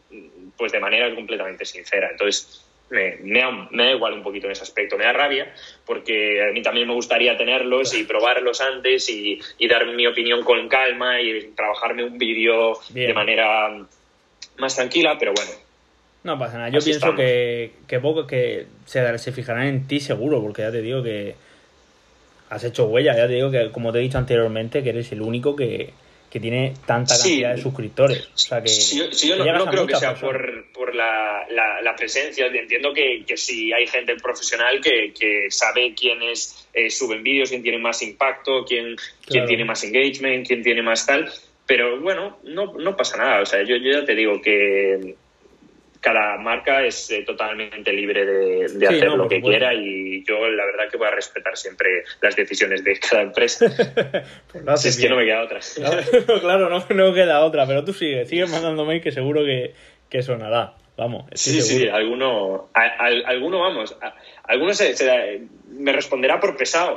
pues 0.57 0.73
de 0.73 0.81
manera 0.81 1.14
completamente 1.14 1.64
sincera. 1.64 2.09
Entonces, 2.11 2.69
me, 2.90 3.16
me, 3.22 3.40
da, 3.40 3.92
igual 3.92 4.14
un 4.14 4.22
poquito 4.22 4.46
en 4.46 4.53
ese 4.53 4.62
aspecto. 4.62 4.98
Me 4.98 5.05
da 5.05 5.12
rabia 5.12 5.53
porque 5.87 6.42
a 6.42 6.53
mí 6.53 6.62
también 6.62 6.88
me 6.88 6.94
gustaría 6.94 7.37
tenerlos 7.37 7.94
y 7.94 8.05
probarlos 8.05 8.61
antes 8.61 9.09
y, 9.09 9.40
dar 9.68 9.87
mi 9.87 10.07
opinión 10.07 10.42
con 10.42 10.68
calma 10.68 11.20
y 11.20 11.53
trabajarme 11.55 12.05
un 12.05 12.18
vídeo 12.18 12.79
de 12.90 13.14
manera 13.14 13.87
más 14.59 14.76
tranquila, 14.76 15.16
pero 15.18 15.33
bueno. 15.35 15.53
No 16.22 16.38
pasa 16.38 16.59
nada. 16.59 16.68
Yo 16.68 16.81
pienso 16.81 17.14
que, 17.14 17.72
que, 17.87 17.98
poco 18.00 18.26
que 18.26 18.66
se, 18.85 19.18
se 19.18 19.33
fijarán 19.33 19.66
en 19.66 19.87
ti 19.87 20.00
seguro, 20.00 20.42
porque 20.42 20.62
ya 20.62 20.70
te 20.70 20.83
digo 20.83 21.03
que 21.03 21.35
has 22.50 22.64
hecho 22.64 22.87
huella. 22.87 23.16
Ya 23.16 23.26
te 23.26 23.35
digo 23.35 23.50
que, 23.50 23.70
como 23.70 23.92
te 23.92 24.00
he 24.00 24.03
dicho 24.03 24.18
anteriormente, 24.18 24.83
que 24.83 24.90
eres 24.90 25.11
el 25.12 25.22
único 25.22 25.57
que, 25.57 25.94
que 26.31 26.38
tiene 26.38 26.75
tanta 26.87 27.16
cantidad 27.16 27.57
de 27.57 27.61
suscriptores. 27.61 28.29
O 28.33 28.38
sea 28.38 28.62
que. 28.62 28.69
Sí, 28.69 28.99
yo 29.29 29.37
no, 29.37 29.66
creo 29.66 29.87
que 29.87 29.97
sea 29.97 30.14
por, 30.14 30.71
por 30.73 30.95
la, 30.95 31.45
la, 31.51 31.97
presencia. 31.97 32.47
Entiendo 32.47 32.95
que, 32.95 33.25
que 33.27 33.37
sí 33.37 33.73
hay 33.73 33.87
gente 33.88 34.14
profesional 34.16 34.81
que, 34.81 35.12
que 35.12 35.51
sabe 35.51 35.93
quiénes 35.95 36.69
eh, 36.73 36.88
suben 36.88 37.23
vídeos, 37.23 37.51
quién 37.51 37.62
tiene 37.62 37.79
más 37.79 38.01
impacto, 38.03 38.64
quién, 38.64 38.97
quién 39.27 39.45
tiene 39.47 39.64
más 39.64 39.83
engagement, 39.83 40.47
quién 40.47 40.62
tiene 40.62 40.83
más 40.83 41.05
tal. 41.05 41.31
Pero 41.66 42.01
bueno, 42.01 42.38
no, 42.45 42.75
no 42.75 42.97
pasa 42.97 43.16
nada. 43.16 43.43
O 43.43 43.47
sea, 43.47 43.62
yo, 43.62 43.77
yo 43.77 43.90
ya 43.90 44.05
te 44.05 44.14
digo 44.14 44.40
que 44.40 45.16
cada 46.01 46.39
marca 46.39 46.85
es 46.85 47.11
eh, 47.11 47.23
totalmente 47.27 47.93
libre 47.93 48.25
de, 48.25 48.87
hacer 48.87 49.09
lo 49.11 49.29
que 49.29 49.41
quiera 49.41 49.75
y 49.75 50.25
yo 50.25 50.49
la 50.49 50.65
verdad 50.65 50.91
que 50.91 50.97
voy 50.97 51.09
a 51.09 51.11
respetar 51.11 51.57
siempre 51.57 52.05
las 52.23 52.35
decisiones 52.35 52.83
de 52.83 52.99
cada 52.99 53.23
empresa. 53.23 53.67
pues 54.65 54.85
es 54.87 54.99
que 54.99 55.09
no 55.09 55.17
me 55.17 55.27
queda 55.27 55.43
otra. 55.43 55.61
claro, 56.41 56.69
no, 56.71 56.85
no, 56.89 57.15
queda 57.15 57.45
otra, 57.45 57.67
pero 57.67 57.85
tú 57.85 57.93
sigue, 57.93 58.25
sigue 58.27 58.47
mandándome 58.47 59.01
que 59.01 59.13
seguro 59.13 59.45
que, 59.45 59.75
que 60.09 60.23
sonará. 60.23 60.75
Vamos, 60.97 61.25
sí, 61.33 61.63
sí, 61.63 61.89
alguno, 61.89 62.69
alguno 62.75 63.61
vamos, 63.61 63.97
alguno 64.45 64.75
se, 64.75 65.41
me 65.71 65.93
responderá 65.95 66.39
por 66.39 66.59
pesado, 66.59 66.93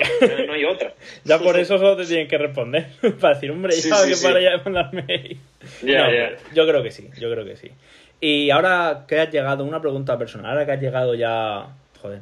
no, 0.46 0.52
hay 0.52 0.66
otra. 0.66 0.94
ya 1.24 1.40
por 1.40 1.58
eso 1.58 1.78
solo 1.78 1.96
te 1.96 2.06
tienen 2.06 2.28
que 2.28 2.38
responder, 2.38 2.88
para 3.22 3.36
decir, 3.36 3.50
hombre, 3.52 3.74
ya 3.74 4.06
que 4.06 4.16
para 4.22 4.42
ya 4.42 4.58
de 4.58 4.58
mandarme. 4.58 5.38
Yo 6.54 6.68
creo 6.68 6.84
que 6.84 6.92
sí, 6.92 7.12
yo 7.18 7.32
creo 7.32 7.46
que 7.46 7.56
sí. 7.56 7.72
Y 8.26 8.52
ahora 8.52 9.04
que 9.06 9.20
has 9.20 9.30
llegado, 9.30 9.66
una 9.66 9.82
pregunta 9.82 10.18
personal, 10.18 10.52
ahora 10.52 10.66
que 10.66 10.72
has 10.72 10.82
llegado 10.82 11.14
ya, 11.14 11.76
joder, 12.02 12.22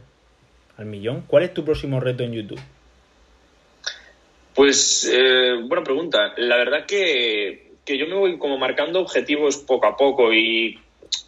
al 0.77 0.87
millón, 0.87 1.25
¿cuál 1.27 1.43
es 1.43 1.53
tu 1.53 1.63
próximo 1.63 1.99
reto 1.99 2.23
en 2.23 2.31
YouTube? 2.31 2.59
Pues, 4.55 5.07
eh, 5.13 5.61
buena 5.63 5.83
pregunta. 5.83 6.33
La 6.37 6.57
verdad 6.57 6.87
que, 6.87 7.73
que 7.85 7.99
yo 7.99 8.07
me 8.07 8.15
voy 8.15 8.39
como 8.39 8.57
marcando 8.57 8.99
objetivos 8.99 9.57
poco 9.57 9.85
a 9.85 9.95
poco 9.95 10.33
y 10.33 10.79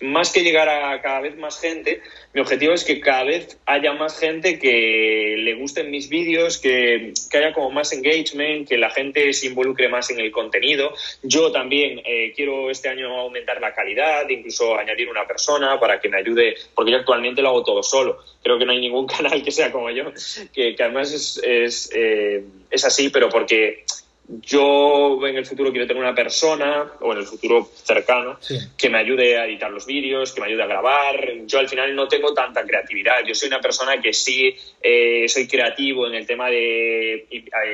más 0.04 0.32
que 0.32 0.44
llegar 0.44 0.68
a 0.68 1.02
cada 1.02 1.22
vez 1.22 1.38
más 1.38 1.60
gente, 1.60 2.02
mi 2.34 2.42
objetivo 2.42 2.74
es 2.74 2.84
que 2.84 3.00
cada 3.00 3.24
vez 3.24 3.58
haya 3.66 3.94
más 3.94 4.20
gente 4.20 4.60
que 4.60 5.36
le 5.38 5.54
gusten 5.54 5.92
mis 5.92 6.10
vídeos, 6.10 6.58
que, 6.58 7.14
haya 7.34 7.54
como 7.54 7.72
más 7.72 7.94
engagement, 7.94 8.68
que 8.68 8.78
la 8.78 8.90
gente 8.90 9.32
se 9.34 9.48
involucre 9.48 9.88
más 9.88 10.10
en 10.10 10.20
el 10.20 10.32
contenido. 10.32 10.94
Yo 11.22 11.52
también 11.52 12.02
eh, 12.06 12.34
quiero 12.36 12.70
este 12.70 12.90
año 12.90 13.18
aumentar 13.18 13.62
la 13.62 13.74
calidad, 13.74 14.28
incluso 14.30 14.76
añadir 14.78 15.10
una 15.10 15.26
persona 15.26 15.80
para 15.80 16.00
que 16.02 16.10
me 16.10 16.18
ayude, 16.18 16.56
porque 16.76 16.92
yo 16.92 16.98
actualmente 16.98 17.42
lo 17.42 17.50
hago 17.50 17.64
todo 17.64 17.84
solo. 17.84 18.20
Creo 18.42 18.60
que 18.60 18.66
no 18.66 18.74
hay 18.74 18.80
ningún 18.80 19.08
canal 19.08 19.44
que 19.44 19.52
sea 19.52 19.72
como 19.72 19.90
yo, 19.90 20.12
que, 20.54 20.76
además 20.80 21.14
es, 21.14 21.42
es, 21.44 21.92
eh, 21.96 22.44
es 22.70 22.84
así, 22.84 23.10
pero 23.10 23.30
porque 23.30 23.86
yo 24.28 25.20
en 25.28 25.36
el 25.36 25.46
futuro 25.46 25.72
quiero 25.72 25.86
tener 25.86 26.02
una 26.02 26.16
persona, 26.16 26.94
o 27.02 27.12
en 27.12 27.20
el 27.20 27.26
futuro 27.26 27.70
cercano, 27.74 28.40
que 28.78 28.90
me 28.90 28.98
ayude 28.98 29.38
a 29.38 29.46
editar 29.46 29.70
los 29.70 29.86
vídeos, 29.86 30.32
que 30.32 30.40
me 30.40 30.48
ayude 30.48 30.64
a 30.64 30.68
grabar. 30.68 31.34
Yo 31.46 31.60
al 31.60 31.68
final 31.68 31.94
no 31.96 32.08
tengo 32.08 32.34
tanta 32.34 32.64
creatividad. 32.64 33.26
Yo 33.26 33.36
soy 33.36 33.50
una 33.50 33.60
persona 33.60 34.02
que 34.02 34.14
sí 34.14 34.56
eh, 34.82 35.28
soy 35.28 35.48
creativo 35.48 36.08
en 36.08 36.16
el 36.16 36.26
tema 36.26 36.50
de 36.50 37.28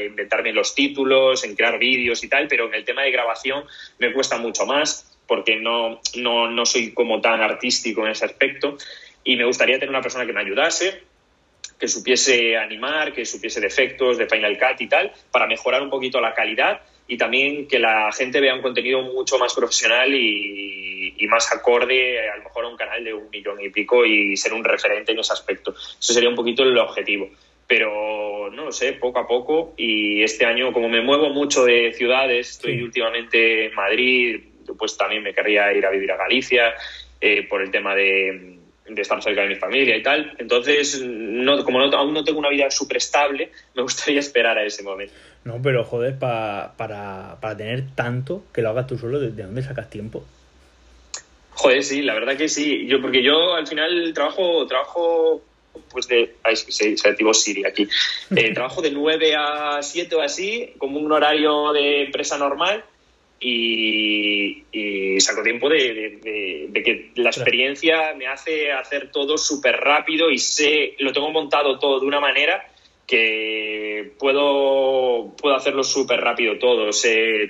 inventarme 0.07 0.51
los 0.51 0.73
títulos, 0.73 1.43
en 1.43 1.55
crear 1.55 1.77
vídeos 1.77 2.23
y 2.23 2.29
tal, 2.29 2.47
pero 2.47 2.67
en 2.67 2.73
el 2.73 2.83
tema 2.83 3.03
de 3.03 3.12
grabación 3.12 3.63
me 3.99 4.12
cuesta 4.12 4.38
mucho 4.38 4.65
más 4.65 5.05
porque 5.27 5.57
no, 5.57 6.01
no, 6.15 6.49
no 6.49 6.65
soy 6.65 6.91
como 6.91 7.21
tan 7.21 7.41
artístico 7.41 8.03
en 8.03 8.12
ese 8.12 8.25
aspecto. 8.25 8.77
Y 9.23 9.35
me 9.35 9.45
gustaría 9.45 9.75
tener 9.75 9.89
una 9.89 10.01
persona 10.01 10.25
que 10.25 10.33
me 10.33 10.41
ayudase, 10.41 11.03
que 11.80 11.88
supiese 11.88 12.58
animar, 12.58 13.13
que 13.13 13.26
supiese 13.26 13.62
defectos 13.62 14.18
de 14.18 14.28
Final 14.28 14.60
Cut 14.60 14.82
y 14.82 14.88
tal, 14.88 15.12
para 15.32 15.48
mejorar 15.48 15.82
un 15.82 15.89
poquito 15.89 16.20
la 16.20 16.34
calidad 16.34 16.82
y 17.08 17.18
también 17.18 17.68
que 17.68 17.80
la 17.80 18.12
gente 18.12 18.39
vea 18.39 18.54
un 18.54 18.62
contenido 18.62 19.02
mucho 19.02 19.39
más 19.39 19.54
profesional 19.56 20.13
y, 20.13 21.15
más 21.28 21.54
acorde 21.54 22.28
a 22.28 22.38
lo 22.38 22.44
mejor 22.46 22.65
a 22.65 22.68
un 22.70 22.76
canal 22.76 23.04
de 23.04 23.13
un 23.13 23.30
millón 23.30 23.62
y 23.62 23.70
pico 23.70 24.04
y 24.04 24.36
ser 24.36 24.52
un 24.52 24.63
referente 24.63 25.12
en 25.12 25.20
ese 25.20 25.32
aspecto. 25.32 25.72
Eso 25.72 26.13
sería 26.13 26.28
un 26.28 26.36
poquito 26.36 26.63
el 26.63 26.76
objetivo. 26.78 27.30
Pero 27.68 28.50
no 28.52 28.65
lo 28.65 28.72
sé, 28.72 28.94
poco 28.94 29.20
a 29.20 29.28
poco. 29.28 29.76
Y 29.78 30.24
este 30.24 30.46
año, 30.46 30.74
como 30.74 30.89
me 30.89 31.02
muevo 31.02 31.30
mucho 31.30 31.65
de 31.65 31.94
ciudades, 31.94 32.50
estoy 32.50 32.82
últimamente 32.82 33.65
en 33.65 33.76
Madrid, 33.76 34.39
pues 34.76 34.98
también 34.98 35.22
me 35.22 35.36
querría 35.36 35.72
ir 35.72 35.86
a 35.86 35.92
vivir 35.92 36.12
a 36.12 36.18
Galicia 36.18 36.74
eh, 37.22 37.44
por 37.48 37.62
el 37.62 37.70
tema 37.70 37.94
de, 37.94 38.59
de 38.89 39.02
estar 39.02 39.21
cerca 39.21 39.41
de 39.41 39.49
mi 39.49 39.56
familia 39.56 39.95
y 39.95 40.04
tal. 40.04 40.34
Entonces, 40.38 41.02
no, 41.04 41.63
como 41.63 41.80
aún 41.82 42.13
no 42.13 42.23
tengo 42.23 42.39
una 42.39 42.49
vida 42.49 42.69
súper 42.71 42.97
estable, 42.97 43.52
me 43.75 43.82
gustaría 43.82 44.19
esperar 44.19 44.58
a 44.58 44.63
ese 44.63 44.84
momento. 44.84 45.13
No, 45.43 45.62
pero 45.62 45.84
joder, 45.84 46.17
para, 46.17 46.73
para 46.78 47.58
tener 47.58 47.84
tanto 47.95 48.43
que 48.54 48.62
lo 48.62 48.69
hagas 48.69 48.88
tú 48.88 48.97
solo, 48.97 49.19
¿de, 49.19 49.30
dónde 49.30 49.62
sacas 49.62 49.89
tiempo? 49.89 50.25
Joder, 51.52 51.84
sí, 51.84 52.02
la 52.02 52.13
verdad 52.13 52.38
que 52.38 52.49
sí. 52.49 52.88
Yo, 52.88 53.02
porque 53.02 53.23
yo 53.23 53.56
al 53.56 53.67
final 53.67 54.12
trabajo, 54.13 54.65
trabajo 54.67 55.43
pues 55.91 56.08
de. 56.08 56.36
Ay, 56.43 56.56
se, 56.56 56.97
se 56.97 57.10
activó 57.10 57.34
Siri 57.34 57.65
aquí. 57.65 57.88
Eh, 58.36 58.54
trabajo 58.54 58.82
de 58.84 58.91
9 58.91 59.36
a 59.36 59.82
7 59.82 60.15
o 60.15 60.21
así, 60.21 60.73
como 60.78 60.99
un 60.99 61.12
horario 61.12 61.73
de 61.73 62.04
empresa 62.04 62.38
normal 62.38 62.84
y, 63.39 65.19
saco 65.19 65.43
tiempo 65.43 65.69
de, 65.69 66.71
que 66.73 67.12
la 67.15 67.30
experiencia 67.30 68.13
me 68.15 68.28
hace 68.28 68.71
hacer 68.71 69.12
todo 69.12 69.38
súper 69.38 69.78
rápido 69.78 70.32
y 70.32 70.38
sé, 70.38 70.95
lo 70.99 71.12
tengo 71.12 71.30
montado 71.32 71.78
todo 71.78 71.99
de 71.99 72.06
una 72.06 72.19
manera 72.19 72.65
que 73.06 74.13
puedo, 74.19 75.36
puedo 75.36 75.56
hacerlo 75.56 75.84
súper 75.84 76.21
rápido 76.21 76.58
todo. 76.60 76.89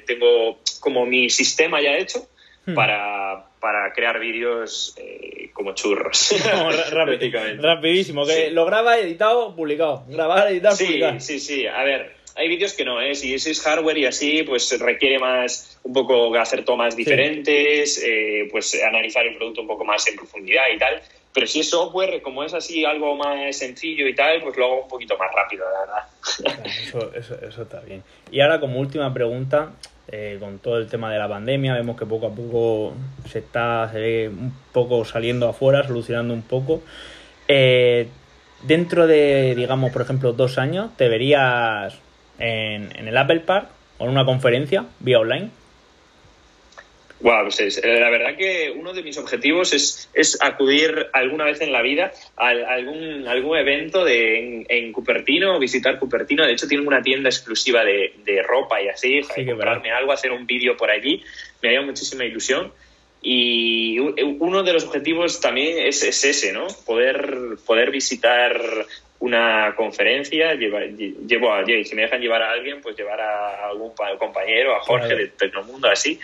tengo 0.06 0.60
como 0.80 1.06
mi 1.06 1.30
sistema 1.30 1.82
ya 1.82 1.98
hecho 1.98 2.28
hmm. 2.66 2.74
para, 2.74 3.46
crear 3.94 4.20
vídeos 4.20 4.96
eh, 4.98 5.52
como 5.54 5.74
churros. 5.76 6.34
rapidísimo, 7.60 8.26
que 8.26 8.52
lo 8.52 8.66
graba, 8.66 8.98
editado, 8.98 9.56
publicado. 9.56 10.06
Grabar, 10.08 10.48
editar, 10.48 10.74
sí. 10.74 11.02
Sí, 11.20 11.40
sí, 11.40 11.68
a 11.68 11.84
ver, 11.84 12.19
hay 12.40 12.48
vídeos 12.48 12.74
que 12.74 12.86
no, 12.86 13.02
¿eh? 13.02 13.16
Si 13.16 13.34
es 13.34 13.62
hardware 13.62 13.98
y 13.98 14.06
así, 14.06 14.44
pues 14.44 14.80
requiere 14.80 15.20
más, 15.20 15.78
un 15.84 15.92
poco 15.92 16.34
hacer 16.36 16.64
tomas 16.64 16.96
diferentes, 16.96 18.02
eh, 18.02 18.48
pues 18.50 18.82
analizar 18.82 19.26
el 19.26 19.36
producto 19.36 19.62
un 19.62 19.68
poco 19.68 19.84
más 19.84 20.08
en 20.08 20.16
profundidad 20.16 20.64
y 20.74 20.78
tal. 20.78 21.02
Pero 21.34 21.46
si 21.46 21.60
es 21.60 21.70
software, 21.70 22.22
como 22.22 22.44
es 22.46 22.54
así 22.54 22.86
algo 22.86 23.16
más 23.18 23.58
sencillo 23.58 24.08
y 24.08 24.16
tal, 24.16 24.42
pues 24.42 24.56
lo 24.56 24.66
hago 24.66 24.84
un 24.84 24.88
poquito 24.88 25.18
más 25.18 25.30
rápido, 25.36 25.66
la 25.70 25.80
verdad. 25.82 26.66
eso, 26.66 27.14
eso, 27.14 27.38
eso 27.46 27.62
está 27.64 27.82
bien. 27.82 28.04
Y 28.32 28.40
ahora 28.40 28.62
como 28.62 28.80
última 28.80 29.14
pregunta, 29.14 29.74
eh, 30.10 30.38
con 30.40 30.60
todo 30.60 30.78
el 30.78 30.88
tema 30.88 31.12
de 31.12 31.20
la 31.20 31.28
pandemia, 31.28 31.74
vemos 31.74 32.00
que 32.00 32.06
poco 32.06 32.28
a 32.28 32.34
poco 32.34 32.94
se 33.30 33.40
está, 33.40 33.90
se 33.92 34.00
ve 34.00 34.30
un 34.30 34.54
poco 34.72 35.04
saliendo 35.04 35.50
afuera, 35.50 35.86
solucionando 35.86 36.34
un 36.34 36.44
poco. 36.44 36.84
Eh, 37.50 38.08
dentro 38.64 39.08
de, 39.08 39.56
digamos, 39.56 39.92
por 39.92 40.04
ejemplo, 40.04 40.32
dos 40.32 40.58
años, 40.58 40.96
¿te 40.96 41.10
verías 41.10 42.00
en, 42.40 42.96
en 42.98 43.08
el 43.08 43.18
Apple 43.18 43.42
Park 43.42 43.70
o 43.98 44.06
en 44.06 44.12
una 44.12 44.26
conferencia 44.26 44.86
vía 45.00 45.20
online? 45.20 45.50
Wow, 47.22 47.44
pues 47.44 47.82
la 47.84 48.10
verdad 48.10 48.38
que 48.38 48.72
uno 48.74 48.94
de 48.94 49.04
mis 49.04 49.18
objetivos 49.18 49.74
es, 49.74 50.10
es 50.14 50.42
acudir 50.42 51.08
alguna 51.12 51.44
vez 51.44 51.60
en 51.60 51.74
la 51.74 51.82
vida 51.82 52.14
a 52.38 52.48
algún, 52.48 53.28
algún 53.28 53.58
evento 53.58 54.06
de, 54.06 54.66
en, 54.70 54.92
Cupertino, 54.94 55.60
visitar 55.60 56.00
Cupertino. 56.00 56.46
De 56.46 56.54
hecho, 56.54 56.68
tienen 56.68 56.88
una 56.88 57.02
tienda 57.02 57.28
exclusiva 57.28 57.84
de, 57.84 58.14
de 58.24 58.42
ropa 58.42 58.82
y 58.82 58.88
así, 58.88 59.22
para 59.28 59.46
comprarme 59.46 59.92
algo, 59.92 60.14
hacer 60.14 60.32
un 60.32 60.48
vídeo 60.48 60.78
por 60.78 60.90
allí. 60.90 61.22
Me 61.62 61.70
haría 61.70 61.82
muchísima 61.82 62.24
ilusión. 62.24 62.72
Y 63.22 64.00
uno 64.00 64.64
de 64.64 64.74
los 64.74 64.86
objetivos 64.86 65.42
también 65.42 65.88
es, 65.88 66.04
es, 66.04 66.24
ese, 66.24 66.54
¿no? 66.54 66.68
Poder, 66.86 67.58
poder 67.66 67.92
visitar 67.92 68.62
una 69.20 69.76
conferencia, 69.76 70.56
lleva, 70.56 70.80
llevo 70.86 71.54
a, 71.54 71.66
si 71.66 71.94
me 71.94 72.04
dejan 72.04 72.22
llevar 72.22 72.42
a 72.42 72.52
alguien, 72.52 72.82
pues 72.82 72.96
llevar 72.96 73.20
a 73.20 73.68
algún 73.68 73.92
compañero, 74.18 74.76
a 74.76 74.80
Jorge 74.80 75.16
de 75.16 75.28
Tecnomundo, 75.28 75.90
así, 75.90 76.18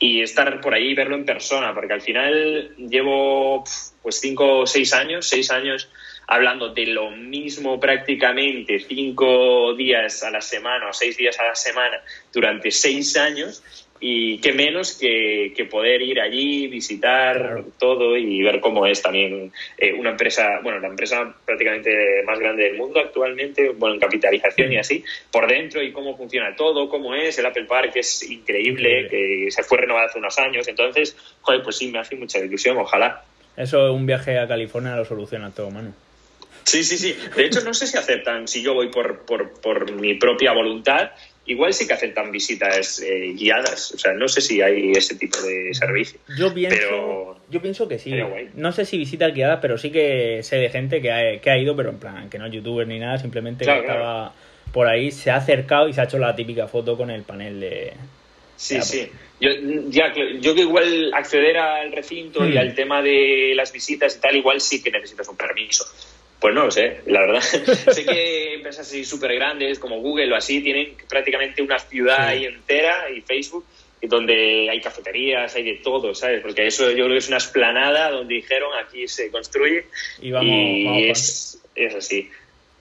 y 0.00 0.20
estar 0.22 0.60
por 0.60 0.74
ahí 0.74 0.88
y 0.88 0.94
verlo 0.94 1.14
en 1.14 1.24
persona, 1.24 1.72
porque 1.72 1.92
al 1.92 2.00
final 2.00 2.74
llevo 2.76 3.62
pues 4.02 4.18
cinco 4.20 4.58
o 4.58 4.66
seis 4.66 4.92
años, 4.92 5.28
seis 5.28 5.52
años 5.52 5.88
hablando 6.26 6.70
de 6.70 6.86
lo 6.86 7.10
mismo 7.10 7.78
prácticamente 7.78 8.80
cinco 8.80 9.74
días 9.74 10.22
a 10.24 10.30
la 10.30 10.40
semana 10.40 10.88
o 10.88 10.92
seis 10.92 11.16
días 11.16 11.38
a 11.38 11.44
la 11.44 11.54
semana 11.54 12.00
durante 12.32 12.70
seis 12.70 13.16
años 13.16 13.62
y 14.04 14.38
qué 14.38 14.52
menos 14.52 14.98
que, 14.98 15.54
poder 15.70 16.02
ir 16.02 16.20
allí, 16.20 16.66
visitar 16.66 17.62
todo 17.78 18.16
y 18.16 18.42
ver 18.42 18.58
cómo 18.58 18.84
es 18.84 19.00
también 19.00 19.52
eh, 19.78 19.92
una 19.92 20.10
empresa, 20.10 20.58
bueno, 20.60 20.80
la 20.80 20.88
empresa 20.88 21.32
prácticamente 21.46 22.24
más 22.26 22.40
grande 22.40 22.64
del 22.64 22.76
mundo 22.76 22.98
actualmente, 22.98 23.70
bueno, 23.70 23.94
en 23.94 24.00
capitalización 24.00 24.72
y 24.72 24.78
así, 24.78 25.04
por 25.30 25.46
dentro 25.46 25.80
y 25.80 25.92
cómo 25.92 26.16
funciona 26.16 26.56
todo, 26.56 26.88
cómo 26.88 27.14
es, 27.14 27.38
el 27.38 27.46
Apple 27.46 27.66
Park 27.66 27.92
es 27.94 28.28
increíble, 28.28 29.06
que 29.08 29.46
se 29.50 29.62
fue 29.62 29.78
renovado 29.78 30.08
hace 30.08 30.18
unos 30.18 30.36
años, 30.40 30.66
entonces, 30.66 31.16
joder, 31.40 31.62
pues 31.62 31.76
sí, 31.76 31.86
me 31.86 32.00
hace 32.00 32.16
mucha 32.16 32.40
ilusión, 32.40 32.78
ojalá. 32.78 33.22
Eso, 33.56 33.92
un 33.92 34.04
viaje 34.04 34.36
a 34.36 34.48
California 34.48 34.96
lo 34.96 35.04
soluciona 35.04 35.52
todo, 35.52 35.70
mano. 35.70 35.94
Sí, 36.64 36.84
sí, 36.84 36.96
sí. 36.96 37.16
De 37.36 37.44
hecho, 37.44 37.60
no 37.62 37.74
sé 37.74 37.86
si 37.86 37.96
aceptan, 37.96 38.48
si 38.48 38.62
yo 38.62 38.74
voy 38.74 38.88
por, 38.88 39.20
por, 39.26 39.60
por 39.60 39.92
mi 39.92 40.14
propia 40.14 40.52
voluntad, 40.52 41.10
igual 41.46 41.74
sí 41.74 41.86
que 41.86 41.94
aceptan 41.94 42.30
visitas 42.30 43.00
eh, 43.00 43.32
guiadas. 43.34 43.92
O 43.92 43.98
sea, 43.98 44.12
no 44.12 44.28
sé 44.28 44.40
si 44.40 44.62
hay 44.62 44.92
ese 44.92 45.16
tipo 45.16 45.38
de 45.38 45.74
servicio. 45.74 46.20
Yo 46.38 46.52
pienso, 46.54 47.38
yo 47.50 47.60
pienso 47.60 47.88
que 47.88 47.98
sí. 47.98 48.14
No 48.54 48.72
sé 48.72 48.84
si 48.84 48.98
visitas 48.98 49.34
guiadas, 49.34 49.58
pero 49.60 49.78
sí 49.78 49.90
que 49.90 50.42
sé 50.42 50.56
de 50.56 50.70
gente 50.70 51.00
que 51.00 51.12
ha, 51.12 51.40
que 51.40 51.50
ha 51.50 51.58
ido, 51.58 51.74
pero 51.76 51.90
en 51.90 51.98
plan, 51.98 52.30
que 52.30 52.38
no 52.38 52.46
es 52.46 52.52
youtuber 52.52 52.86
ni 52.86 52.98
nada, 52.98 53.18
simplemente 53.18 53.64
que 53.64 53.78
estaba 53.78 54.34
por 54.72 54.88
ahí, 54.88 55.10
se 55.10 55.30
ha 55.30 55.36
acercado 55.36 55.88
y 55.88 55.92
se 55.92 56.00
ha 56.00 56.04
hecho 56.04 56.18
la 56.18 56.34
típica 56.34 56.66
foto 56.66 56.96
con 56.96 57.10
el 57.10 57.22
panel 57.22 57.60
de... 57.60 57.92
Sí, 58.56 58.80
sí. 58.80 59.10
Yo, 59.40 59.50
ya, 59.88 60.14
yo 60.40 60.54
que 60.54 60.60
igual 60.60 61.12
acceder 61.14 61.58
al 61.58 61.90
recinto 61.90 62.46
y 62.46 62.54
hmm. 62.54 62.58
al 62.58 62.74
tema 62.74 63.02
de 63.02 63.54
las 63.56 63.72
visitas 63.72 64.16
y 64.16 64.20
tal, 64.20 64.36
igual 64.36 64.60
sí 64.60 64.82
que 64.82 64.90
necesitas 64.90 65.28
un 65.28 65.36
permiso. 65.36 65.84
Pues 66.42 66.54
no 66.56 66.64
lo 66.64 66.70
sé, 66.72 67.02
la 67.06 67.20
verdad. 67.20 67.40
sé 67.40 68.04
que 68.04 68.54
empresas 68.54 68.84
así 68.84 69.04
súper 69.04 69.32
grandes 69.36 69.78
como 69.78 70.00
Google 70.00 70.32
o 70.32 70.36
así 70.36 70.60
tienen 70.60 70.96
prácticamente 71.08 71.62
una 71.62 71.78
ciudad 71.78 72.26
ahí 72.26 72.46
entera 72.46 73.08
y 73.10 73.20
Facebook 73.20 73.64
donde 74.02 74.68
hay 74.68 74.80
cafeterías, 74.80 75.54
hay 75.54 75.62
de 75.62 75.74
todo, 75.74 76.16
¿sabes? 76.16 76.42
Porque 76.42 76.66
eso 76.66 76.90
yo 76.90 77.04
creo 77.04 77.10
que 77.10 77.18
es 77.18 77.28
una 77.28 77.36
esplanada 77.36 78.10
donde 78.10 78.34
dijeron 78.34 78.72
aquí 78.84 79.06
se 79.06 79.30
construye 79.30 79.86
y, 80.20 80.32
vamos, 80.32 80.52
es, 80.52 81.62
es, 81.76 81.94
así. 81.94 82.28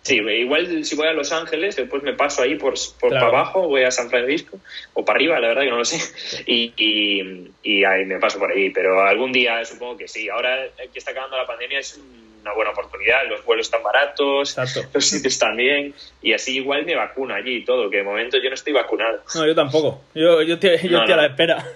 Sí, 0.01 0.15
igual 0.15 0.83
si 0.83 0.95
voy 0.95 1.07
a 1.09 1.13
Los 1.13 1.31
Ángeles, 1.31 1.75
después 1.75 2.01
me 2.01 2.13
paso 2.13 2.41
ahí 2.41 2.55
por, 2.55 2.73
por 2.99 3.11
para 3.11 3.27
abajo, 3.27 3.67
voy 3.67 3.83
a 3.83 3.91
San 3.91 4.09
Francisco, 4.09 4.59
o 4.93 5.05
para 5.05 5.17
arriba, 5.17 5.39
la 5.39 5.49
verdad 5.49 5.61
que 5.61 5.69
no 5.69 5.77
lo 5.77 5.85
sé, 5.85 5.99
y, 6.47 6.73
y, 6.75 7.51
y 7.61 7.83
ahí 7.83 8.05
me 8.05 8.17
paso 8.17 8.39
por 8.39 8.51
ahí, 8.51 8.71
pero 8.71 9.03
algún 9.03 9.31
día 9.31 9.63
supongo 9.63 9.97
que 9.97 10.07
sí. 10.07 10.27
Ahora 10.27 10.67
que 10.91 10.97
está 10.97 11.11
acabando 11.11 11.37
la 11.37 11.45
pandemia 11.45 11.77
es 11.77 11.99
una 12.41 12.53
buena 12.53 12.71
oportunidad, 12.71 13.27
los 13.29 13.43
vuelos 13.45 13.67
están 13.67 13.83
baratos, 13.83 14.57
los 14.93 15.05
sitios 15.05 15.33
están 15.33 15.55
bien, 15.55 15.93
y 16.21 16.33
así 16.33 16.57
igual 16.57 16.85
me 16.85 16.95
vacuno 16.95 17.33
allí 17.33 17.57
y 17.57 17.65
todo, 17.65 17.89
que 17.89 17.97
de 17.97 18.03
momento 18.03 18.37
yo 18.37 18.49
no 18.49 18.55
estoy 18.55 18.73
vacunado. 18.73 19.21
No, 19.35 19.45
yo 19.45 19.55
tampoco, 19.55 20.01
yo, 20.13 20.41
yo, 20.41 20.59
te, 20.59 20.77
yo 20.87 20.99
estoy 20.99 21.13
a 21.13 21.17
la 21.17 21.25
espera. 21.27 21.65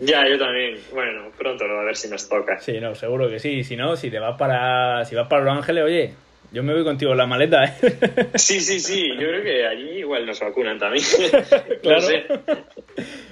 Ya, 0.00 0.26
yo 0.26 0.38
también. 0.38 0.78
Bueno, 0.92 1.30
pronto 1.36 1.64
a 1.64 1.84
ver 1.84 1.94
si 1.94 2.08
nos 2.08 2.26
toca. 2.26 2.58
Sí, 2.60 2.80
no, 2.80 2.94
seguro 2.94 3.28
que 3.28 3.38
sí. 3.38 3.62
Si 3.64 3.76
no, 3.76 3.96
si 3.96 4.10
te 4.10 4.18
vas 4.18 4.36
para, 4.38 5.04
si 5.04 5.14
vas 5.14 5.28
para 5.28 5.44
Los 5.44 5.58
Ángeles, 5.58 5.84
oye, 5.84 6.14
yo 6.52 6.62
me 6.62 6.72
voy 6.72 6.84
contigo 6.84 7.12
en 7.12 7.18
la 7.18 7.26
maleta, 7.26 7.64
¿eh? 7.64 7.74
Sí, 8.34 8.60
sí, 8.60 8.80
sí. 8.80 9.10
Yo 9.10 9.28
creo 9.28 9.42
que 9.42 9.66
allí 9.66 9.90
igual 9.98 10.26
nos 10.26 10.40
vacunan 10.40 10.78
también. 10.78 11.04
claro. 11.82 12.06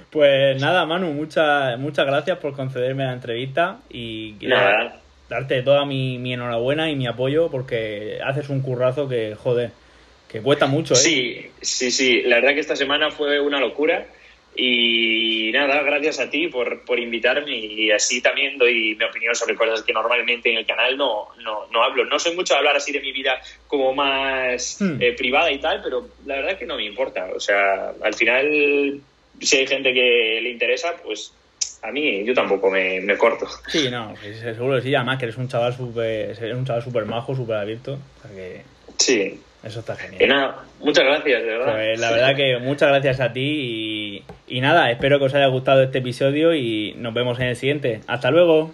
Pues 0.09 0.61
nada, 0.61 0.85
Manu, 0.85 1.11
muchas 1.11 1.77
muchas 1.79 2.05
gracias 2.05 2.37
por 2.37 2.55
concederme 2.55 3.03
la 3.03 3.13
entrevista 3.13 3.79
y 3.89 4.35
darte 5.29 5.61
toda 5.61 5.85
mi, 5.85 6.17
mi, 6.17 6.33
enhorabuena 6.33 6.89
y 6.89 6.95
mi 6.95 7.07
apoyo 7.07 7.49
porque 7.49 8.19
haces 8.25 8.49
un 8.49 8.61
currazo 8.61 9.07
que, 9.07 9.35
joder, 9.35 9.71
que 10.27 10.41
cuesta 10.41 10.65
mucho, 10.65 10.93
¿eh? 10.95 10.97
Sí, 10.97 11.51
sí, 11.61 11.91
sí. 11.91 12.21
La 12.23 12.37
verdad 12.37 12.53
que 12.53 12.59
esta 12.59 12.75
semana 12.75 13.11
fue 13.11 13.39
una 13.39 13.59
locura. 13.59 14.07
Y 14.55 15.51
nada, 15.53 15.81
gracias 15.83 16.19
a 16.19 16.29
ti 16.29 16.47
por, 16.47 16.83
por 16.83 16.99
invitarme 16.99 17.55
y 17.55 17.91
así 17.91 18.21
también 18.21 18.57
doy 18.57 18.95
mi 18.95 19.05
opinión 19.05 19.33
sobre 19.33 19.55
cosas 19.55 19.83
que 19.83 19.93
normalmente 19.93 20.51
en 20.51 20.57
el 20.57 20.65
canal 20.65 20.97
no, 20.97 21.29
no, 21.43 21.67
no 21.67 21.83
hablo. 21.83 22.03
No 22.03 22.19
soy 22.19 22.35
mucho 22.35 22.55
de 22.55 22.57
hablar 22.57 22.75
así 22.75 22.91
de 22.91 22.99
mi 22.99 23.13
vida 23.13 23.39
como 23.67 23.93
más 23.93 24.77
Hmm. 24.81 25.01
eh, 25.01 25.13
privada 25.13 25.51
y 25.51 25.59
tal, 25.59 25.81
pero 25.81 26.09
la 26.25 26.37
verdad 26.37 26.57
que 26.57 26.65
no 26.65 26.75
me 26.75 26.85
importa. 26.85 27.29
O 27.33 27.39
sea, 27.39 27.93
al 28.01 28.13
final, 28.15 28.99
si 29.39 29.57
hay 29.57 29.67
gente 29.67 29.93
que 29.93 30.39
le 30.41 30.49
interesa, 30.49 30.95
pues 31.03 31.31
a 31.83 31.91
mí 31.91 32.23
yo 32.25 32.33
tampoco 32.33 32.69
me, 32.69 32.99
me 33.01 33.17
corto. 33.17 33.47
Sí, 33.67 33.89
no, 33.89 34.13
pues, 34.21 34.39
seguro 34.39 34.75
que 34.77 34.81
sí. 34.83 34.95
Además 34.95 35.17
que 35.19 35.25
eres 35.25 35.37
un 35.37 35.47
chaval 35.47 35.73
súper 35.75 36.35
un 36.55 36.65
chaval 36.65 36.83
súper 36.83 37.05
majo, 37.05 37.35
súper 37.35 37.57
abierto. 37.57 37.93
O 37.93 38.27
sea 38.27 38.31
que 38.35 38.61
Sí. 38.97 39.39
eso 39.63 39.79
está 39.79 39.95
genial. 39.95 40.27
nada, 40.29 40.63
muchas 40.79 41.05
gracias, 41.05 41.41
de 41.41 41.47
verdad. 41.47 41.73
Pues 41.73 41.99
la 41.99 42.11
verdad 42.11 42.35
que 42.35 42.57
muchas 42.59 42.89
gracias 42.89 43.19
a 43.19 43.31
ti 43.33 44.23
y, 44.47 44.55
y 44.57 44.61
nada, 44.61 44.91
espero 44.91 45.19
que 45.19 45.25
os 45.25 45.33
haya 45.33 45.47
gustado 45.47 45.83
este 45.83 45.99
episodio 45.99 46.53
y 46.53 46.93
nos 46.97 47.13
vemos 47.13 47.39
en 47.39 47.47
el 47.47 47.55
siguiente. 47.55 48.01
Hasta 48.07 48.31
luego. 48.31 48.73